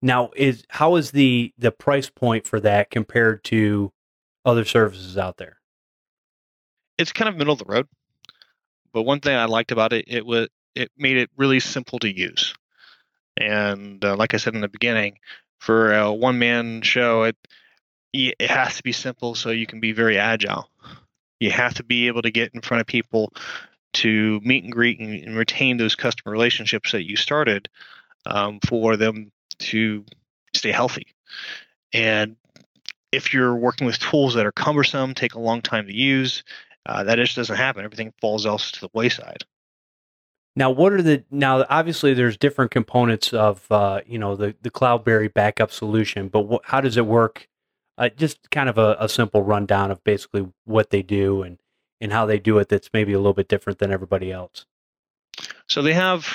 [0.00, 3.92] Now, is how is the the price point for that compared to
[4.46, 5.58] other services out there?
[6.96, 7.86] It's kind of middle of the road,
[8.94, 12.10] but one thing I liked about it, it was it made it really simple to
[12.10, 12.54] use.
[13.36, 15.18] And uh, like I said in the beginning,
[15.58, 17.36] for a one man show, it
[18.14, 20.70] it has to be simple so you can be very agile.
[21.40, 23.32] You have to be able to get in front of people
[23.92, 27.68] to meet and greet and, and retain those customer relationships that you started
[28.26, 30.04] um, for them to
[30.54, 31.06] stay healthy.
[31.92, 32.36] And
[33.12, 36.44] if you're working with tools that are cumbersome, take a long time to use,
[36.86, 37.84] uh, that just doesn't happen.
[37.84, 39.44] Everything falls else to the wayside.
[40.56, 41.64] Now, what are the now?
[41.70, 46.62] Obviously, there's different components of uh, you know the the CloudBerry backup solution, but what,
[46.64, 47.48] how does it work?
[48.00, 51.58] Uh, just kind of a, a simple rundown of basically what they do and
[52.00, 52.68] and how they do it.
[52.68, 54.66] That's maybe a little bit different than everybody else.
[55.68, 56.26] So they have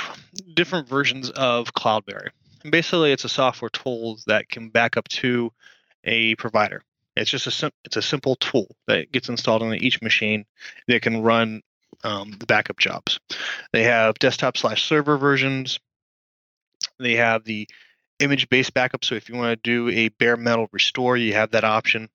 [0.54, 2.30] different versions of CloudBerry
[2.70, 5.52] basically it's a software tool that can back up to
[6.04, 6.84] a provider.
[7.16, 10.46] It's just a sim- it's a simple tool that gets installed on each machine
[10.88, 11.62] that can run
[12.04, 13.20] um, the backup jobs.
[13.72, 15.80] They have desktop slash server versions.
[17.00, 17.70] They have the
[18.20, 19.04] image based backup.
[19.04, 22.10] So if you want to do a bare metal restore, you have that option.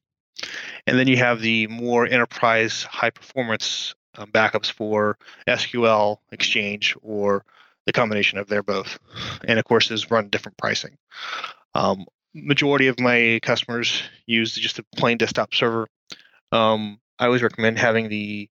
[0.87, 7.45] And then you have the more enterprise high performance um, backups for SQL, Exchange, or
[7.87, 8.99] the combination of their both.
[9.45, 10.97] And of course, is run different pricing.
[11.75, 15.89] Um, majority of my customers use just a plain desktop server.
[16.53, 18.49] Um, I always recommend having the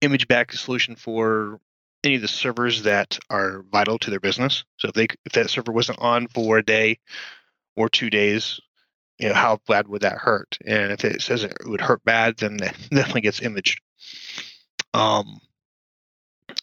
[0.00, 1.60] image back solution for
[2.06, 4.64] any of the servers that are vital to their business.
[4.78, 7.00] So if they if that server wasn't on for a day
[7.76, 8.60] or two days,
[9.18, 10.56] you know how bad would that hurt?
[10.64, 13.80] And if it says it would hurt bad, then it definitely gets imaged.
[14.94, 15.40] Um,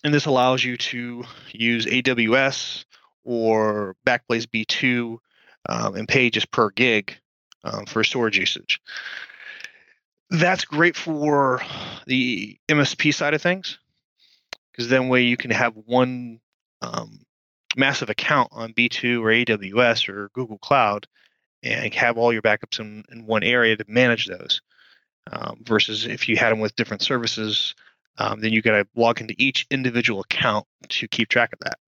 [0.03, 2.85] and this allows you to use AWS
[3.23, 5.17] or Backblaze B2
[5.69, 7.17] um, and pay just per gig
[7.63, 8.81] um, for storage usage.
[10.29, 11.61] That's great for
[12.07, 13.77] the MSP side of things
[14.73, 16.39] because then way you can have one
[16.81, 17.19] um,
[17.77, 21.07] massive account on B2 or AWS or Google Cloud
[21.61, 24.61] and have all your backups in, in one area to manage those.
[25.31, 27.75] Um, versus if you had them with different services,
[28.17, 31.79] um, then you got to log into each individual account to keep track of that.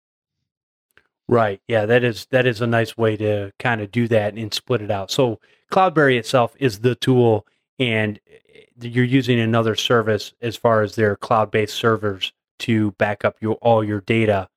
[1.28, 1.60] Right.
[1.68, 4.82] Yeah, that is that is a nice way to kind of do that and split
[4.82, 5.12] it out.
[5.12, 5.40] So
[5.72, 7.46] Cloudberry itself is the tool,
[7.78, 13.38] and eh, you're using another service as far as their cloud-based servers to back up
[13.42, 14.50] your all your data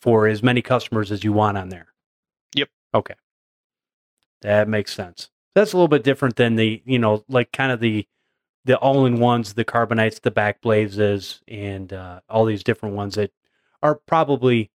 [0.00, 1.86] for as many customers as you want on there.
[2.54, 2.68] Yep.
[2.94, 3.14] Okay.
[4.42, 5.30] That makes sense.
[5.54, 8.06] That's a little bit different than the, you know, like kind of the
[8.66, 13.30] the all-in-ones, the carbonites, the backblazes, and uh, all these different ones that
[13.82, 14.70] are probably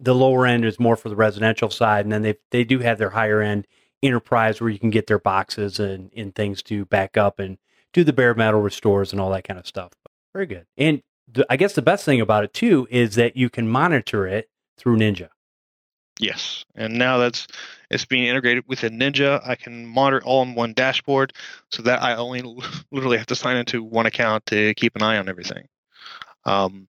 [0.00, 2.98] the lower end is more for the residential side, and then they they do have
[2.98, 3.66] their higher end
[4.02, 7.58] enterprise where you can get their boxes and, and things to back up and
[7.92, 9.92] do the bare metal restores and all that kind of stuff.
[10.34, 10.66] Very good.
[10.76, 14.26] And the, I guess the best thing about it too is that you can monitor
[14.26, 15.28] it through Ninja.
[16.18, 17.46] Yes, and now that's
[17.90, 19.46] it's being integrated within Ninja.
[19.46, 21.34] I can monitor all in one dashboard,
[21.70, 22.42] so that I only
[22.90, 25.68] literally have to sign into one account to keep an eye on everything.
[26.44, 26.88] Um,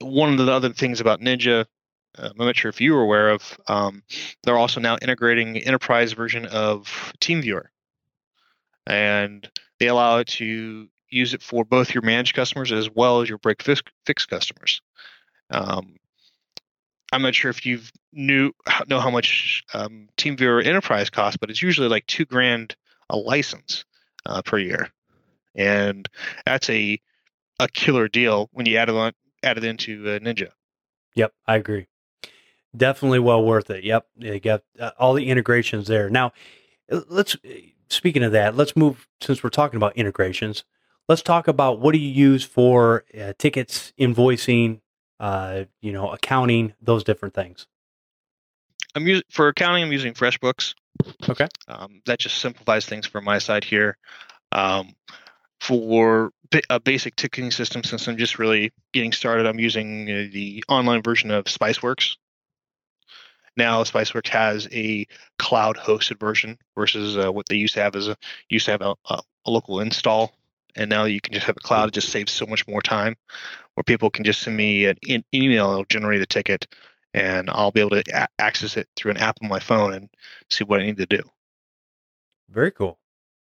[0.00, 1.64] one of the other things about Ninja,
[2.18, 4.02] uh, I'm not sure if you were aware of, um,
[4.44, 7.64] they're also now integrating enterprise version of TeamViewer,
[8.86, 13.28] and they allow it to use it for both your managed customers as well as
[13.28, 14.80] your break fix, fix customers.
[15.50, 15.96] Um,
[17.12, 17.80] I'm not sure if you
[18.12, 18.52] knew
[18.88, 22.74] know how much um, TeamViewer Enterprise costs, but it's usually like two grand
[23.10, 23.84] a license
[24.26, 24.90] uh, per year,
[25.54, 26.08] and
[26.44, 27.00] that's a
[27.60, 30.48] a killer deal when you add it on, add it into uh, Ninja.
[31.14, 31.86] Yep, I agree.
[32.76, 33.84] Definitely well worth it.
[33.84, 36.10] Yep, you got uh, all the integrations there.
[36.10, 36.32] Now,
[36.90, 37.36] let's
[37.88, 40.64] speaking of that, let's move since we're talking about integrations.
[41.08, 44.80] Let's talk about what do you use for uh, tickets, invoicing,
[45.20, 47.66] uh, you know, accounting, those different things.
[48.94, 49.84] I'm using for accounting.
[49.84, 50.74] I'm using FreshBooks.
[51.28, 51.46] Okay.
[51.68, 53.98] Um, that just simplifies things for my side here.
[54.52, 54.94] Um,
[55.60, 56.32] for
[56.70, 61.02] a basic ticketing system, since I'm just really getting started, I'm using uh, the online
[61.02, 62.16] version of SpiceWorks.
[63.56, 65.06] Now, SpiceWorks has a
[65.38, 68.16] cloud-hosted version versus uh, what they used to have as a
[68.48, 70.34] used to have a, a, a local install
[70.76, 71.88] and now you can just have a cloud.
[71.88, 73.16] It just saves so much more time,
[73.74, 76.66] where people can just send me an e- email, it'll generate a ticket,
[77.14, 80.08] and I'll be able to a- access it through an app on my phone and
[80.50, 81.22] see what I need to do.
[82.48, 82.98] Very cool.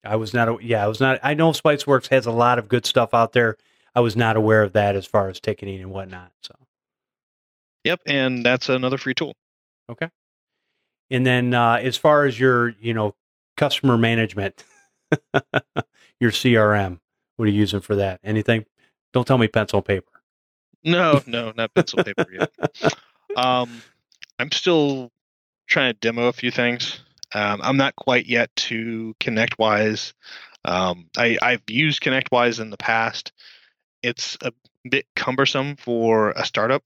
[0.05, 1.19] I was not, A, yeah, I was not.
[1.23, 3.57] I know SpiceWorks has a lot of good stuff out there.
[3.95, 6.31] I was not aware of that as far as ticketing and whatnot.
[6.43, 6.55] So,
[7.85, 9.35] yep, and that's another free tool.
[9.91, 10.09] Okay.
[11.11, 13.15] And then uh, as far as your, you know,
[13.57, 14.63] customer management,
[16.21, 17.01] your CRM,
[17.39, 18.19] what are you using for that?
[18.25, 18.67] Anything?
[19.13, 20.11] Don't tell me pencil paper.
[20.83, 22.53] No, no, not pencil paper yet.
[23.37, 23.81] Um,
[24.41, 25.13] I'm still
[25.69, 27.01] trying to demo a few things.
[27.33, 30.15] Um, I'm not quite yet to ConnectWise.
[30.65, 33.33] Um, I, I've used ConnectWise in the past.
[34.03, 34.53] It's a
[34.89, 36.83] bit cumbersome for a startup.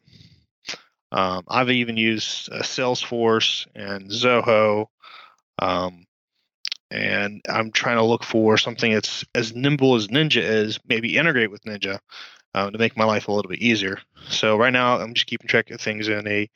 [1.11, 4.87] Um, I've even used uh, Salesforce and Zoho.
[5.59, 6.07] Um,
[6.93, 11.51] and I'm trying to look for something that's as nimble as Ninja is, maybe integrate
[11.51, 11.99] with Ninja
[12.55, 13.99] uh, to make my life a little bit easier.
[14.29, 16.51] So right now, I'm just keeping track of things in a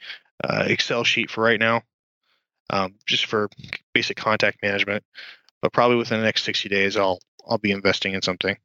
[0.44, 1.80] uh, Excel sheet for right now,
[2.68, 3.48] um, just for
[3.94, 5.04] basic contact management.
[5.62, 7.18] But probably within the next 60 days, I'll
[7.48, 8.58] I'll be investing in something.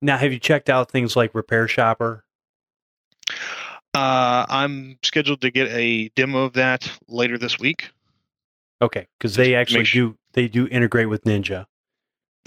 [0.00, 2.20] Now, have you checked out things like RepairShopr?
[3.94, 7.90] Uh, I'm scheduled to get a demo of that later this week.
[8.80, 10.10] Okay, because they actually sure.
[10.10, 11.66] do they do integrate with Ninja.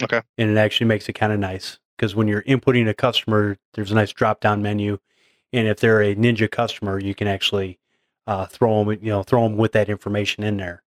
[0.02, 3.56] Okay, and it actually makes it kind of nice because when you're inputting a customer,
[3.74, 4.98] there's a nice drop down menu,
[5.52, 7.78] and if they're a Ninja customer, you can actually
[8.26, 10.82] uh, throw them you know throw them with that information in there,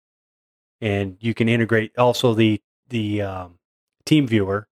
[0.82, 3.60] and you can integrate also the the um,
[4.06, 4.68] Team Viewer.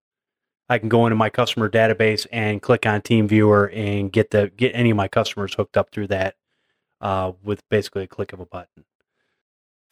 [0.68, 4.50] I can go into my customer database and click on Team Viewer and get the
[4.56, 6.34] get any of my customers hooked up through that
[7.00, 8.84] uh, with basically a click of a button.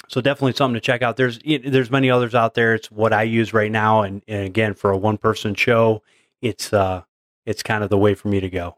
[0.09, 1.17] So definitely something to check out.
[1.17, 2.75] There's there's many others out there.
[2.75, 6.03] It's what I use right now, and, and again for a one person show,
[6.43, 7.03] it's uh
[7.47, 8.77] it's kind of the way for me to go.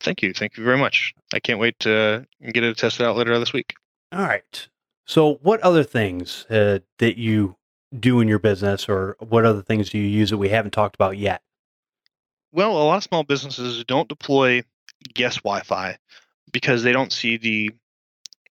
[0.00, 1.14] Thank you, thank you very much.
[1.32, 3.74] I can't wait to get it tested out later this week.
[4.12, 4.68] All right.
[5.04, 7.56] So, what other things uh, that you
[7.98, 10.94] do in your business, or what other things do you use that we haven't talked
[10.94, 11.42] about yet?
[12.52, 14.62] Well, a lot of small businesses don't deploy
[15.14, 15.98] guest Wi-Fi
[16.52, 17.70] because they don't see the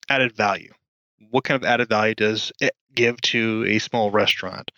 [0.09, 0.73] added value.
[1.31, 4.71] What kind of added value does it give to a small restaurant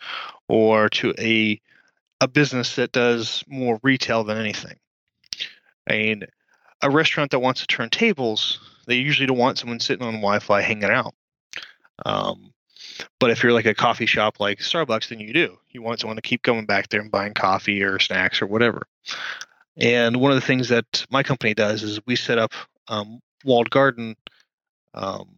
[0.49, 1.61] or to a
[2.23, 4.77] a business that does more retail than anything?
[5.89, 6.25] Mean,
[6.83, 10.61] a restaurant that wants to turn tables, they usually don't want someone sitting on Wi-Fi
[10.61, 11.15] hanging out.
[12.05, 12.53] Um,
[13.19, 15.59] but if you're like a coffee shop like Starbucks, then you do.
[15.71, 18.87] You want someone to keep going back there and buying coffee or snacks or whatever.
[19.77, 22.53] And one of the things that my company does is we set up
[22.89, 24.17] um, walled garden
[24.95, 25.29] um,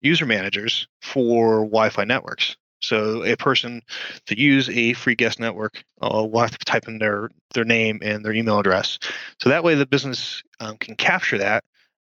[0.00, 2.56] user managers for Wi-Fi networks.
[2.82, 3.82] So a person
[4.26, 8.00] to use a free guest network uh, will have to type in their their name
[8.02, 8.98] and their email address.
[9.40, 11.64] So that way the business um, can capture that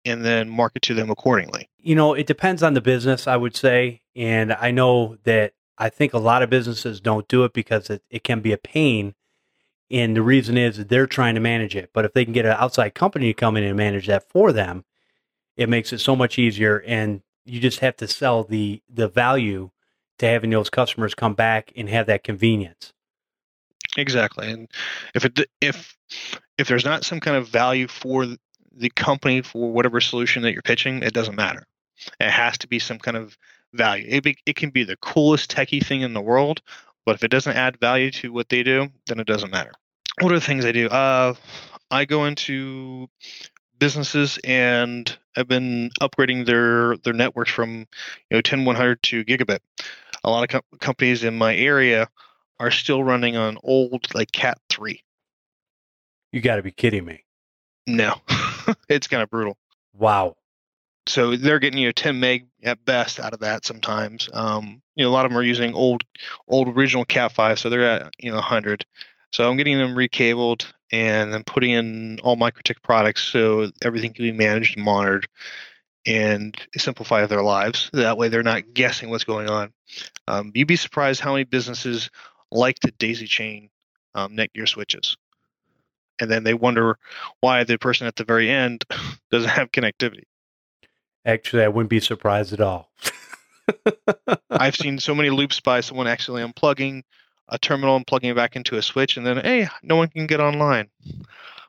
[0.05, 1.69] and then market to them accordingly.
[1.79, 4.03] You know, it depends on the business, I would say.
[4.17, 8.03] And I know that I think a lot of businesses don't do it because it,
[8.11, 9.15] it can be a pain.
[9.91, 11.91] And the reason is they're trying to manage it.
[11.93, 14.53] But if they can get an outside company to come in and manage that for
[14.53, 14.85] them,
[15.57, 16.83] it makes it so much easier.
[16.87, 19.71] And you just have to sell the the value
[20.19, 22.93] to having those customers come back and have that convenience.
[23.97, 24.51] Exactly.
[24.51, 24.69] And
[25.15, 25.97] if it if
[26.59, 28.27] if there's not some kind of value for
[28.75, 31.67] the company for whatever solution that you're pitching, it doesn't matter.
[32.21, 33.37] It has to be some kind of
[33.75, 34.07] value.
[34.09, 36.63] It, be, it can be the coolest techie thing in the world,
[37.05, 39.73] but if it doesn't add value to what they do, then it doesn't matter.
[40.21, 40.89] What are the things I do?
[40.89, 41.35] Uh,
[41.91, 43.09] I go into
[43.83, 47.79] businesses and I've been upgrading their their networks from
[48.31, 49.59] you know 10100 to gigabit.
[50.23, 52.09] A lot of com- companies in my area
[52.61, 55.03] are still running on old like Cat three.
[56.31, 57.25] You got to be kidding me!
[57.89, 58.15] No,
[58.89, 59.57] it's kind of brutal.
[59.99, 60.37] Wow.
[61.09, 64.31] So they're getting you know 10 meg at best out of that sometimes.
[64.33, 66.05] Um, you know, a lot of them are using old,
[66.47, 68.87] old original Cat five, so they're at you know 100.
[69.33, 74.25] So I'm getting them recabled and then putting in all MikroTik products so everything can
[74.25, 75.27] be managed and monitored
[76.07, 77.91] and simplify their lives.
[77.93, 79.73] That way they're not guessing what's going on.
[80.29, 82.11] Um, you'd be surprised how many businesses
[82.51, 83.71] like to daisy chain
[84.15, 85.17] um, Netgear switches
[86.23, 86.99] and then they wonder
[87.41, 88.85] why the person at the very end
[89.31, 90.25] doesn't have connectivity.
[91.25, 92.91] Actually, I wouldn't be surprised at all.
[94.51, 97.03] I've seen so many loops by someone actually unplugging
[97.53, 100.27] a terminal and plugging it back into a switch, and then hey, no one can
[100.27, 100.89] get online.
[101.07, 101.25] I'm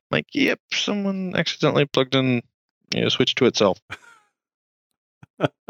[0.10, 2.42] like, yep, someone accidentally plugged in
[2.96, 3.80] you know, switch to itself.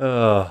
[0.00, 0.50] uh,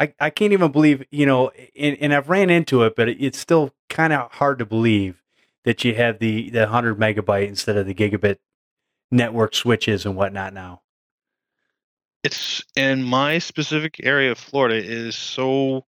[0.00, 3.38] I, I can't even believe, you know, and, and I've ran into it, but it's
[3.38, 5.22] still kind of hard to believe
[5.64, 8.38] that you have the the 100 megabyte instead of the gigabit
[9.10, 10.80] network switches and whatnot now
[12.24, 15.84] it's in my specific area of florida is so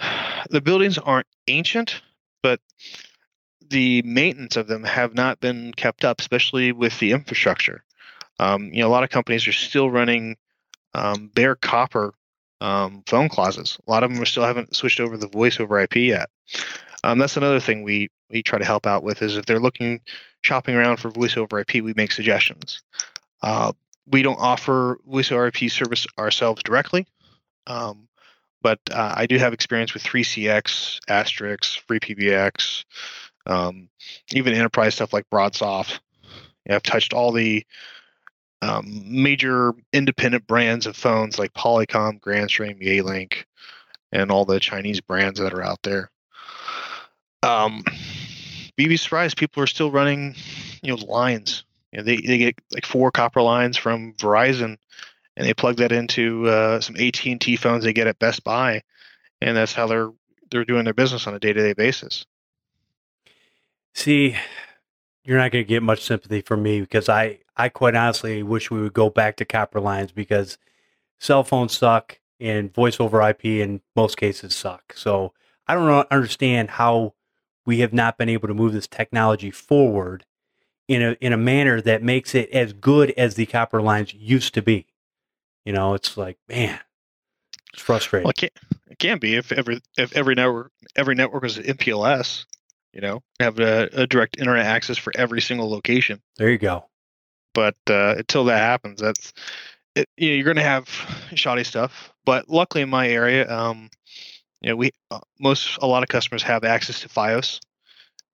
[0.50, 2.02] the buildings aren't ancient
[2.42, 2.60] but
[3.68, 7.84] the maintenance of them have not been kept up especially with the infrastructure.
[8.38, 10.36] Um, you know a lot of companies are still running
[10.94, 12.14] um, bare copper
[12.60, 13.78] um, phone closets.
[13.86, 16.28] A lot of them are still haven't switched over the voice over ip yet.
[17.02, 20.00] Um, that's another thing we we try to help out with is if they're looking
[20.42, 22.82] shopping around for voice over IP, we make suggestions.
[23.42, 23.72] Uh,
[24.06, 27.06] we don't offer voice over IP service ourselves directly,
[27.66, 28.08] um,
[28.62, 32.84] but uh, I do have experience with 3CX, Asterisk, FreePBX,
[33.46, 33.88] um,
[34.32, 36.00] even enterprise stuff like BroadSoft.
[36.68, 37.66] I've touched all the
[38.62, 43.44] um, major independent brands of phones like Polycom, Grandstream, Yealink,
[44.12, 46.10] and all the Chinese brands that are out there
[47.42, 47.84] um,
[48.76, 50.34] you'd be surprised people are still running,
[50.82, 51.64] you know, lines.
[51.92, 54.76] You know, they they get like four copper lines from Verizon,
[55.36, 58.44] and they plug that into uh, some AT and T phones they get at Best
[58.44, 58.82] Buy,
[59.40, 60.10] and that's how they're
[60.50, 62.26] they're doing their business on a day to day basis.
[63.94, 64.36] See,
[65.24, 68.70] you're not going to get much sympathy from me because I I quite honestly wish
[68.70, 70.58] we would go back to copper lines because
[71.18, 74.94] cell phones suck and voice over IP in most cases suck.
[74.96, 75.32] So
[75.68, 77.14] I don't understand how
[77.66, 80.24] we have not been able to move this technology forward
[80.88, 84.54] in a in a manner that makes it as good as the copper lines used
[84.54, 84.86] to be.
[85.64, 86.78] You know, it's like, man,
[87.72, 88.24] it's frustrating.
[88.24, 88.50] Well, it can
[88.90, 92.46] it can be if every if every network every network was MPLS,
[92.92, 96.20] you know, have a, a direct internet access for every single location.
[96.36, 96.86] There you go.
[97.52, 99.32] But uh, until that happens, that's
[99.94, 100.88] it, you know, you're going to have
[101.34, 102.12] shoddy stuff.
[102.24, 103.90] But luckily, in my area, um,
[104.60, 107.60] you know, we uh, most a lot of customers have access to FiOS,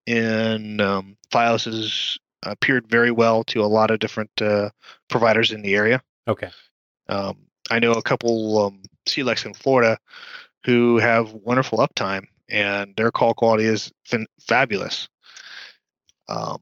[0.07, 4.71] and um, FiOS has appeared very well to a lot of different uh,
[5.09, 6.03] providers in the area.
[6.29, 6.51] Okay.
[7.09, 7.39] Um,
[7.71, 9.99] I know a couple um, CLECs in Florida
[10.65, 15.09] who have wonderful uptime, and their call quality is fin- fabulous.
[16.29, 16.59] Um,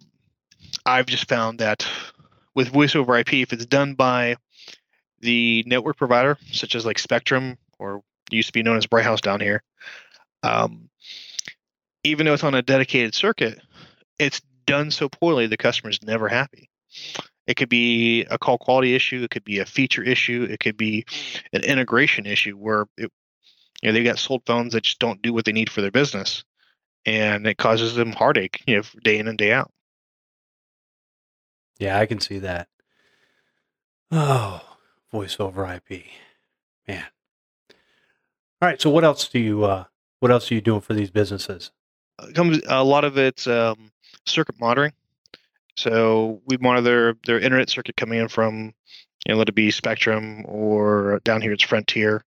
[0.84, 1.86] I've just found that
[2.54, 4.36] with voice over IP, if it's done by
[5.20, 9.20] the network provider, such as like Spectrum or used to be known as Bright House
[9.20, 9.62] down here,
[10.42, 10.90] um,
[12.04, 13.60] even though it's on a dedicated circuit,
[14.18, 16.68] it's done so poorly the customer's never happy.
[17.46, 20.76] It could be a call quality issue, it could be a feature issue, it could
[20.76, 21.04] be
[21.52, 23.10] an integration issue where it,
[23.82, 25.90] you know they've got sold phones that just don't do what they need for their
[25.90, 26.44] business,
[27.04, 29.70] and it causes them heartache, you know, day in and day out.
[31.78, 32.68] Yeah, I can see that.
[34.10, 34.62] Oh,
[35.10, 36.04] voice over IP,
[36.86, 37.04] man.
[38.62, 39.84] All right, so what else do you uh,
[40.20, 41.70] what else are you doing for these businesses?
[42.18, 43.90] Uh, comes a lot of it's um,
[44.24, 44.92] circuit monitoring.
[45.76, 48.72] So we monitor their internet circuit coming in from,
[49.26, 52.24] you know, let it be Spectrum or down here it's Frontier.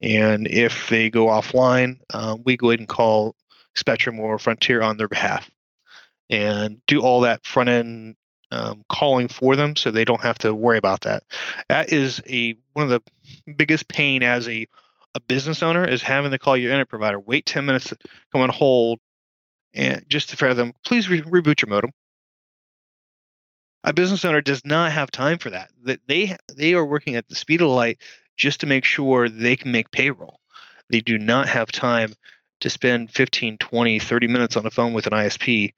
[0.00, 3.34] And if they go offline, um, we go ahead and call
[3.74, 5.50] Spectrum or Frontier on their behalf
[6.28, 8.16] and do all that front end
[8.50, 11.24] um, calling for them so they don't have to worry about that.
[11.68, 14.66] That is a one of the biggest pain as a
[15.14, 17.92] a business owner is having to call your internet provider, wait 10 minutes,
[18.32, 19.00] come on hold,
[19.72, 21.90] and just to them, please re- reboot your modem.
[23.86, 25.70] A business owner does not have time for that.
[25.84, 27.98] That they they are working at the speed of light
[28.36, 30.40] just to make sure they can make payroll.
[30.90, 32.14] They do not have time
[32.60, 35.74] to spend 15, 20, 30 minutes on the phone with an ISP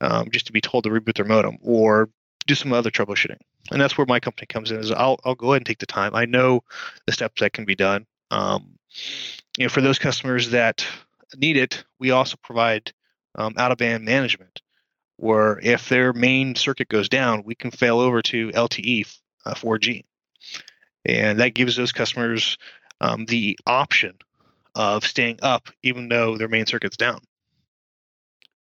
[0.00, 2.08] um, just to be told to reboot their modem or
[2.46, 3.38] do some other troubleshooting.
[3.70, 4.78] And that's where my company comes in.
[4.78, 6.14] Is I'll I'll go ahead and take the time.
[6.14, 6.64] I know
[7.06, 8.06] the steps that can be done.
[8.30, 8.78] Um,
[9.58, 10.86] you know, for those customers that
[11.36, 12.92] need it, we also provide
[13.34, 14.62] um, out of band management,
[15.20, 20.04] where if their main circuit goes down, we can fail over to LTE uh, 4G,
[21.04, 22.56] and that gives those customers
[23.00, 24.14] um, the option
[24.74, 27.20] of staying up even though their main circuit's down.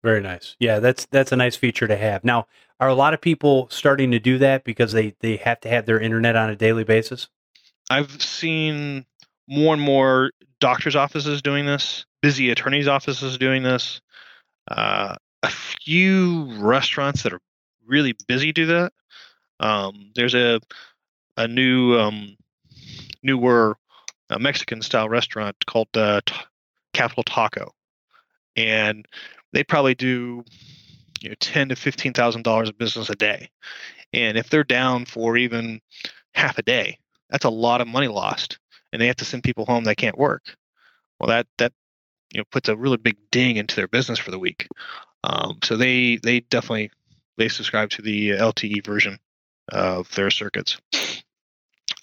[0.02, 0.56] Very nice.
[0.58, 2.24] Yeah, that's that's a nice feature to have.
[2.24, 2.46] Now,
[2.80, 5.86] are a lot of people starting to do that because they they have to have
[5.86, 7.28] their internet on a daily basis?
[7.90, 9.06] I've seen
[9.48, 14.00] more and more doctors' offices doing this, busy attorneys' offices doing this.
[14.68, 17.40] Uh, a few restaurants that are
[17.86, 18.92] really busy do that.
[19.60, 20.60] Um, there's a
[21.36, 22.36] a new um,
[23.22, 23.76] newer
[24.30, 26.34] uh, Mexican style restaurant called uh, T-
[26.92, 27.72] Capital Taco,
[28.56, 29.06] and
[29.52, 30.44] they probably do
[31.20, 33.50] you know ten to fifteen thousand dollars of business a day.
[34.12, 35.80] And if they're down for even
[36.34, 36.98] half a day,
[37.30, 38.58] that's a lot of money lost
[38.92, 40.56] and they have to send people home that can't work.
[41.18, 41.72] Well, that that
[42.32, 44.68] you know puts a really big ding into their business for the week.
[45.28, 46.90] Um, so they they definitely
[47.36, 49.18] they subscribe to the LTE version
[49.70, 50.78] of their circuits.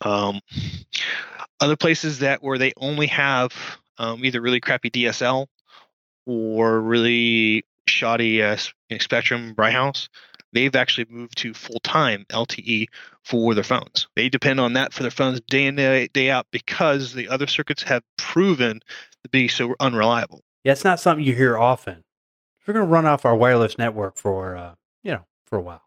[0.02, 0.40] Um,
[1.60, 3.52] other places that where they only have
[3.98, 5.48] um, either really crappy DSL
[6.28, 8.58] or really shoddy uh,
[9.00, 10.10] Spectrum Bright House,
[10.54, 12.88] they've actually moved to full time LTE
[13.24, 14.08] for their phones.
[14.16, 17.48] They depend on that for their phones day in day, day out because the other
[17.48, 18.82] circuits have proven
[19.24, 20.44] to be so unreliable.
[20.64, 22.05] Yeah, it's not something you hear often.
[22.66, 25.82] We're going to run off our wireless network for uh, you know for a while.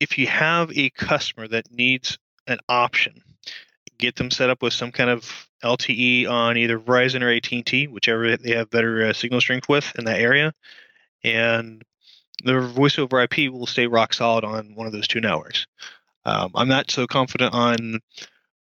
[0.00, 3.22] If you have a customer that needs an option,
[3.98, 8.36] get them set up with some kind of LTE on either Verizon or AT&T, whichever
[8.36, 10.52] they have better uh, signal strength with in that area,
[11.22, 11.82] and
[12.42, 15.66] the voice over IP will stay rock solid on one of those two networks.
[16.26, 18.00] Um, I'm not so confident on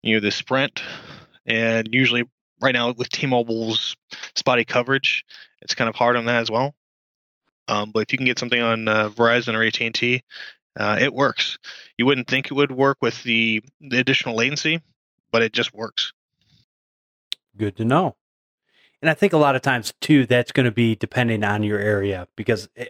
[0.03, 0.83] you know the Sprint,
[1.45, 2.23] and usually
[2.59, 3.95] right now with T-Mobile's
[4.35, 5.23] spotty coverage,
[5.61, 6.75] it's kind of hard on that as well.
[7.71, 10.23] Um, but if you can get something on uh, Verizon or AT&T,
[10.77, 11.57] uh, it works.
[11.97, 14.81] You wouldn't think it would work with the, the additional latency,
[15.31, 16.11] but it just works.
[17.57, 18.17] Good to know.
[19.01, 21.79] And I think a lot of times too, that's going to be depending on your
[21.79, 22.87] area because eh,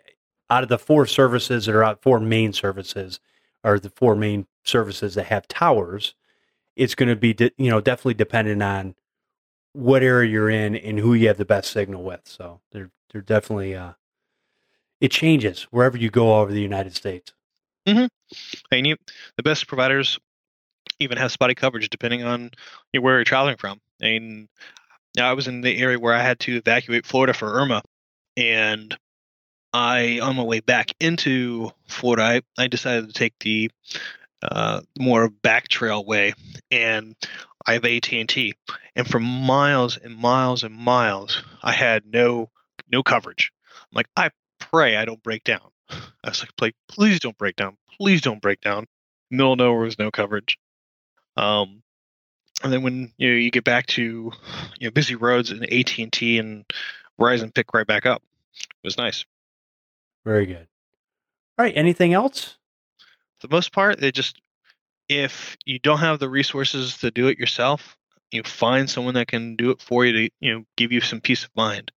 [0.49, 3.19] out of the four services that are out, four main services,
[3.63, 6.15] or the four main services that have towers,
[6.75, 8.95] it's going to be, de- you know, definitely dependent on
[9.73, 12.21] what area you're in and who you have the best signal with.
[12.23, 13.93] So they're they're definitely uh,
[15.01, 17.33] it changes wherever you go over the United States.
[17.87, 18.05] Mm-hmm.
[18.71, 18.95] And you,
[19.35, 20.19] the best providers
[20.99, 22.51] even have spotty coverage depending on
[22.97, 23.79] where you're traveling from.
[23.99, 24.47] And
[25.19, 27.81] I was in the area where I had to evacuate Florida for Irma,
[28.37, 28.95] and
[29.73, 33.71] I, on my way back into Florida, I, I decided to take the
[34.41, 36.33] uh, more back trail way,
[36.69, 37.15] and
[37.65, 38.53] I have AT and T,
[38.95, 42.49] and for miles and miles and miles, I had no
[42.89, 43.51] no coverage.
[43.91, 44.29] I'm like, I
[44.71, 45.71] pray I don't break down.
[45.89, 47.77] I was like, please don't break down.
[47.97, 48.87] Please don't break down.
[49.29, 50.57] Middle nowhere was no coverage.
[51.37, 51.81] Um,
[52.63, 54.31] and then when you know you get back to
[54.79, 56.65] you know busy roads and AT and T and
[57.19, 58.21] Verizon pick right back up.
[58.53, 59.25] It was nice.
[60.25, 60.67] Very good.
[61.57, 61.75] All right.
[61.75, 62.57] Anything else?
[63.39, 64.39] For the most part, they just
[65.09, 67.97] if you don't have the resources to do it yourself,
[68.31, 71.21] you find someone that can do it for you to you know give you some
[71.21, 71.91] peace of mind.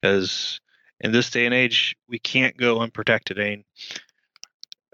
[0.00, 0.60] Because
[1.00, 3.38] in this day and age, we can't go unprotected.
[3.38, 3.64] I mean,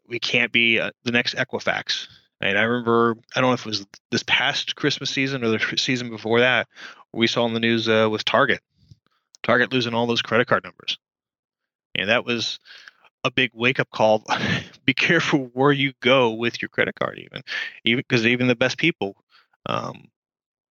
[0.08, 2.06] we can't be uh, the next Equifax.
[2.40, 5.76] And I remember, I don't know if it was this past Christmas season or the
[5.76, 6.68] season before that,
[7.12, 8.60] we saw in the news uh, with Target.
[9.42, 10.98] Target losing all those credit card numbers.
[11.94, 12.58] And that was
[13.24, 14.22] a big wake up call.
[14.84, 17.42] Be careful where you go with your credit card, even,
[17.84, 19.16] even because even the best people,
[19.64, 20.08] um,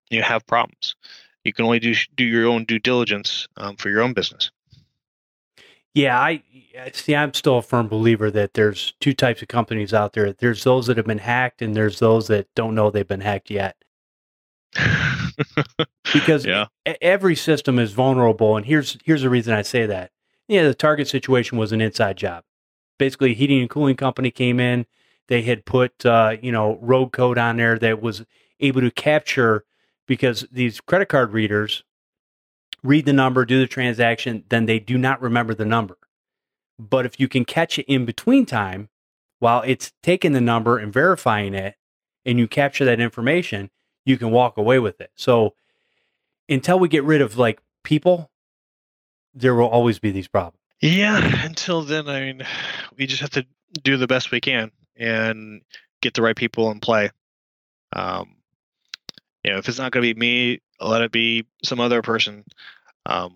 [0.09, 0.95] you have problems.
[1.43, 4.51] You can only do do your own due diligence um, for your own business.
[5.95, 6.43] Yeah, I
[6.91, 7.15] see.
[7.15, 10.33] I'm still a firm believer that there's two types of companies out there.
[10.33, 13.49] There's those that have been hacked, and there's those that don't know they've been hacked
[13.49, 13.77] yet.
[16.13, 16.65] because yeah.
[17.01, 20.11] every system is vulnerable, and here's here's the reason I say that.
[20.49, 22.43] Yeah, the target situation was an inside job.
[22.99, 24.85] Basically, a heating and cooling company came in.
[25.29, 28.25] They had put uh, you know rogue code on there that was
[28.59, 29.63] able to capture
[30.07, 31.85] because these credit card readers
[32.85, 35.97] read the number, do the transaction, then they do not remember the number.
[36.77, 38.89] But if you can catch it in between time
[39.39, 41.75] while it's taking the number and verifying it,
[42.25, 43.69] and you capture that information,
[44.03, 45.11] you can walk away with it.
[45.15, 45.53] So
[46.49, 48.31] until we get rid of like people,
[49.33, 50.59] there will always be these problems.
[50.81, 51.45] Yeah.
[51.45, 52.45] Until then, I mean,
[52.97, 53.45] we just have to
[53.83, 55.61] do the best we can and
[56.01, 57.11] get the right people in play.
[57.93, 58.35] Um,
[59.43, 62.43] you know, if it's not going to be me, let it be some other person.
[63.05, 63.35] Um,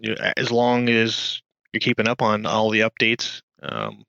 [0.00, 4.04] you know, as long as you're keeping up on all the updates, um,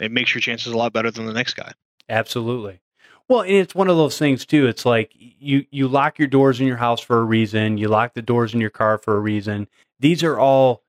[0.00, 1.72] it makes your chances a lot better than the next guy.
[2.08, 2.80] Absolutely.
[3.28, 4.66] Well, and it's one of those things too.
[4.66, 7.76] It's like you you lock your doors in your house for a reason.
[7.76, 9.66] You lock the doors in your car for a reason.
[9.98, 10.84] These are all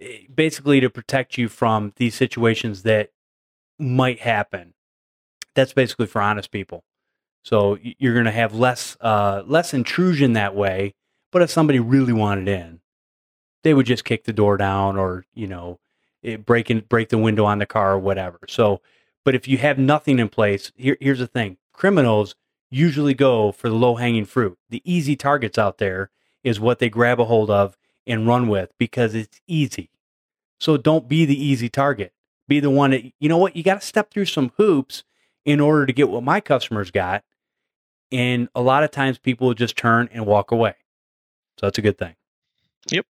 [0.00, 3.10] eh, basically to protect you from these situations that
[3.78, 4.74] might happen.
[5.54, 6.82] That's basically for honest people.
[7.46, 10.96] So you're going to have less uh, less intrusion that way.
[11.30, 12.80] But if somebody really wanted in,
[13.62, 15.78] they would just kick the door down or you know
[16.24, 18.40] it, break in, break the window on the car or whatever.
[18.48, 18.80] So,
[19.24, 22.34] but if you have nothing in place, here, here's the thing: criminals
[22.68, 24.58] usually go for the low hanging fruit.
[24.68, 26.10] The easy targets out there
[26.42, 27.78] is what they grab a hold of
[28.08, 29.90] and run with because it's easy.
[30.58, 32.12] So don't be the easy target.
[32.48, 35.04] Be the one that you know what you got to step through some hoops
[35.44, 37.22] in order to get what my customers got
[38.12, 40.74] and a lot of times people will just turn and walk away.
[41.58, 42.14] So that's a good thing.
[42.90, 43.06] Yep.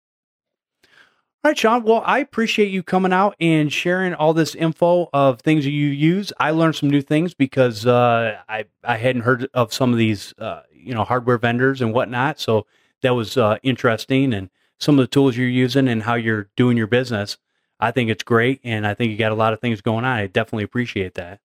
[1.42, 1.84] All right, Sean.
[1.84, 5.86] Well, I appreciate you coming out and sharing all this info of things that you
[5.86, 6.34] use.
[6.38, 10.34] I learned some new things because uh, I I hadn't heard of some of these
[10.38, 12.38] uh, you know hardware vendors and whatnot.
[12.40, 12.66] So
[13.02, 16.76] that was uh, interesting, and some of the tools you're using and how you're doing
[16.76, 17.38] your business.
[17.78, 20.18] I think it's great, and I think you got a lot of things going on.
[20.18, 21.40] I definitely appreciate that.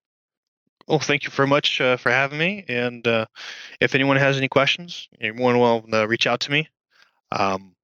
[0.88, 2.64] Well, thank you very much uh, for having me.
[2.68, 3.26] And uh,
[3.80, 6.68] if anyone has any questions, anyone will uh, reach out to me.
[7.32, 7.74] Um,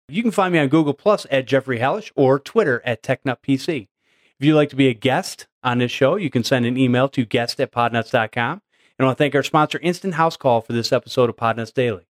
[0.07, 3.87] You can find me on Google Plus at Jeffrey Hellish or Twitter at TechNutPC.
[4.39, 7.09] If you'd like to be a guest on this show, you can send an email
[7.09, 8.61] to guest at podnutz.com.
[8.97, 11.73] And I want to thank our sponsor, Instant House Call, for this episode of Podnutz
[11.73, 12.05] Daily.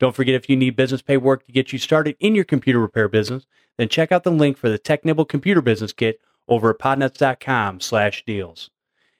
[0.00, 2.80] Don't forget if you need business pay work to get you started in your computer
[2.80, 3.46] repair business,
[3.76, 8.24] then check out the link for the TechNibble Computer Business Kit over at podnutz.com slash
[8.24, 8.70] deals.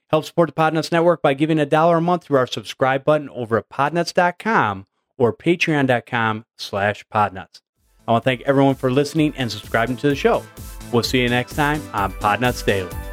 [0.08, 3.28] Help support the Podnutz Network by giving a dollar a month through our subscribe button
[3.28, 7.60] over at podnutz.com or patreon.com slash podnutz.
[8.08, 10.42] I want to thank everyone for listening and subscribing to the show.
[10.92, 13.09] We'll see you next time on Podnutz Daily.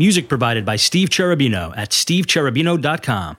[0.00, 3.36] Music provided by Steve Cherubino at stevecherubino.com.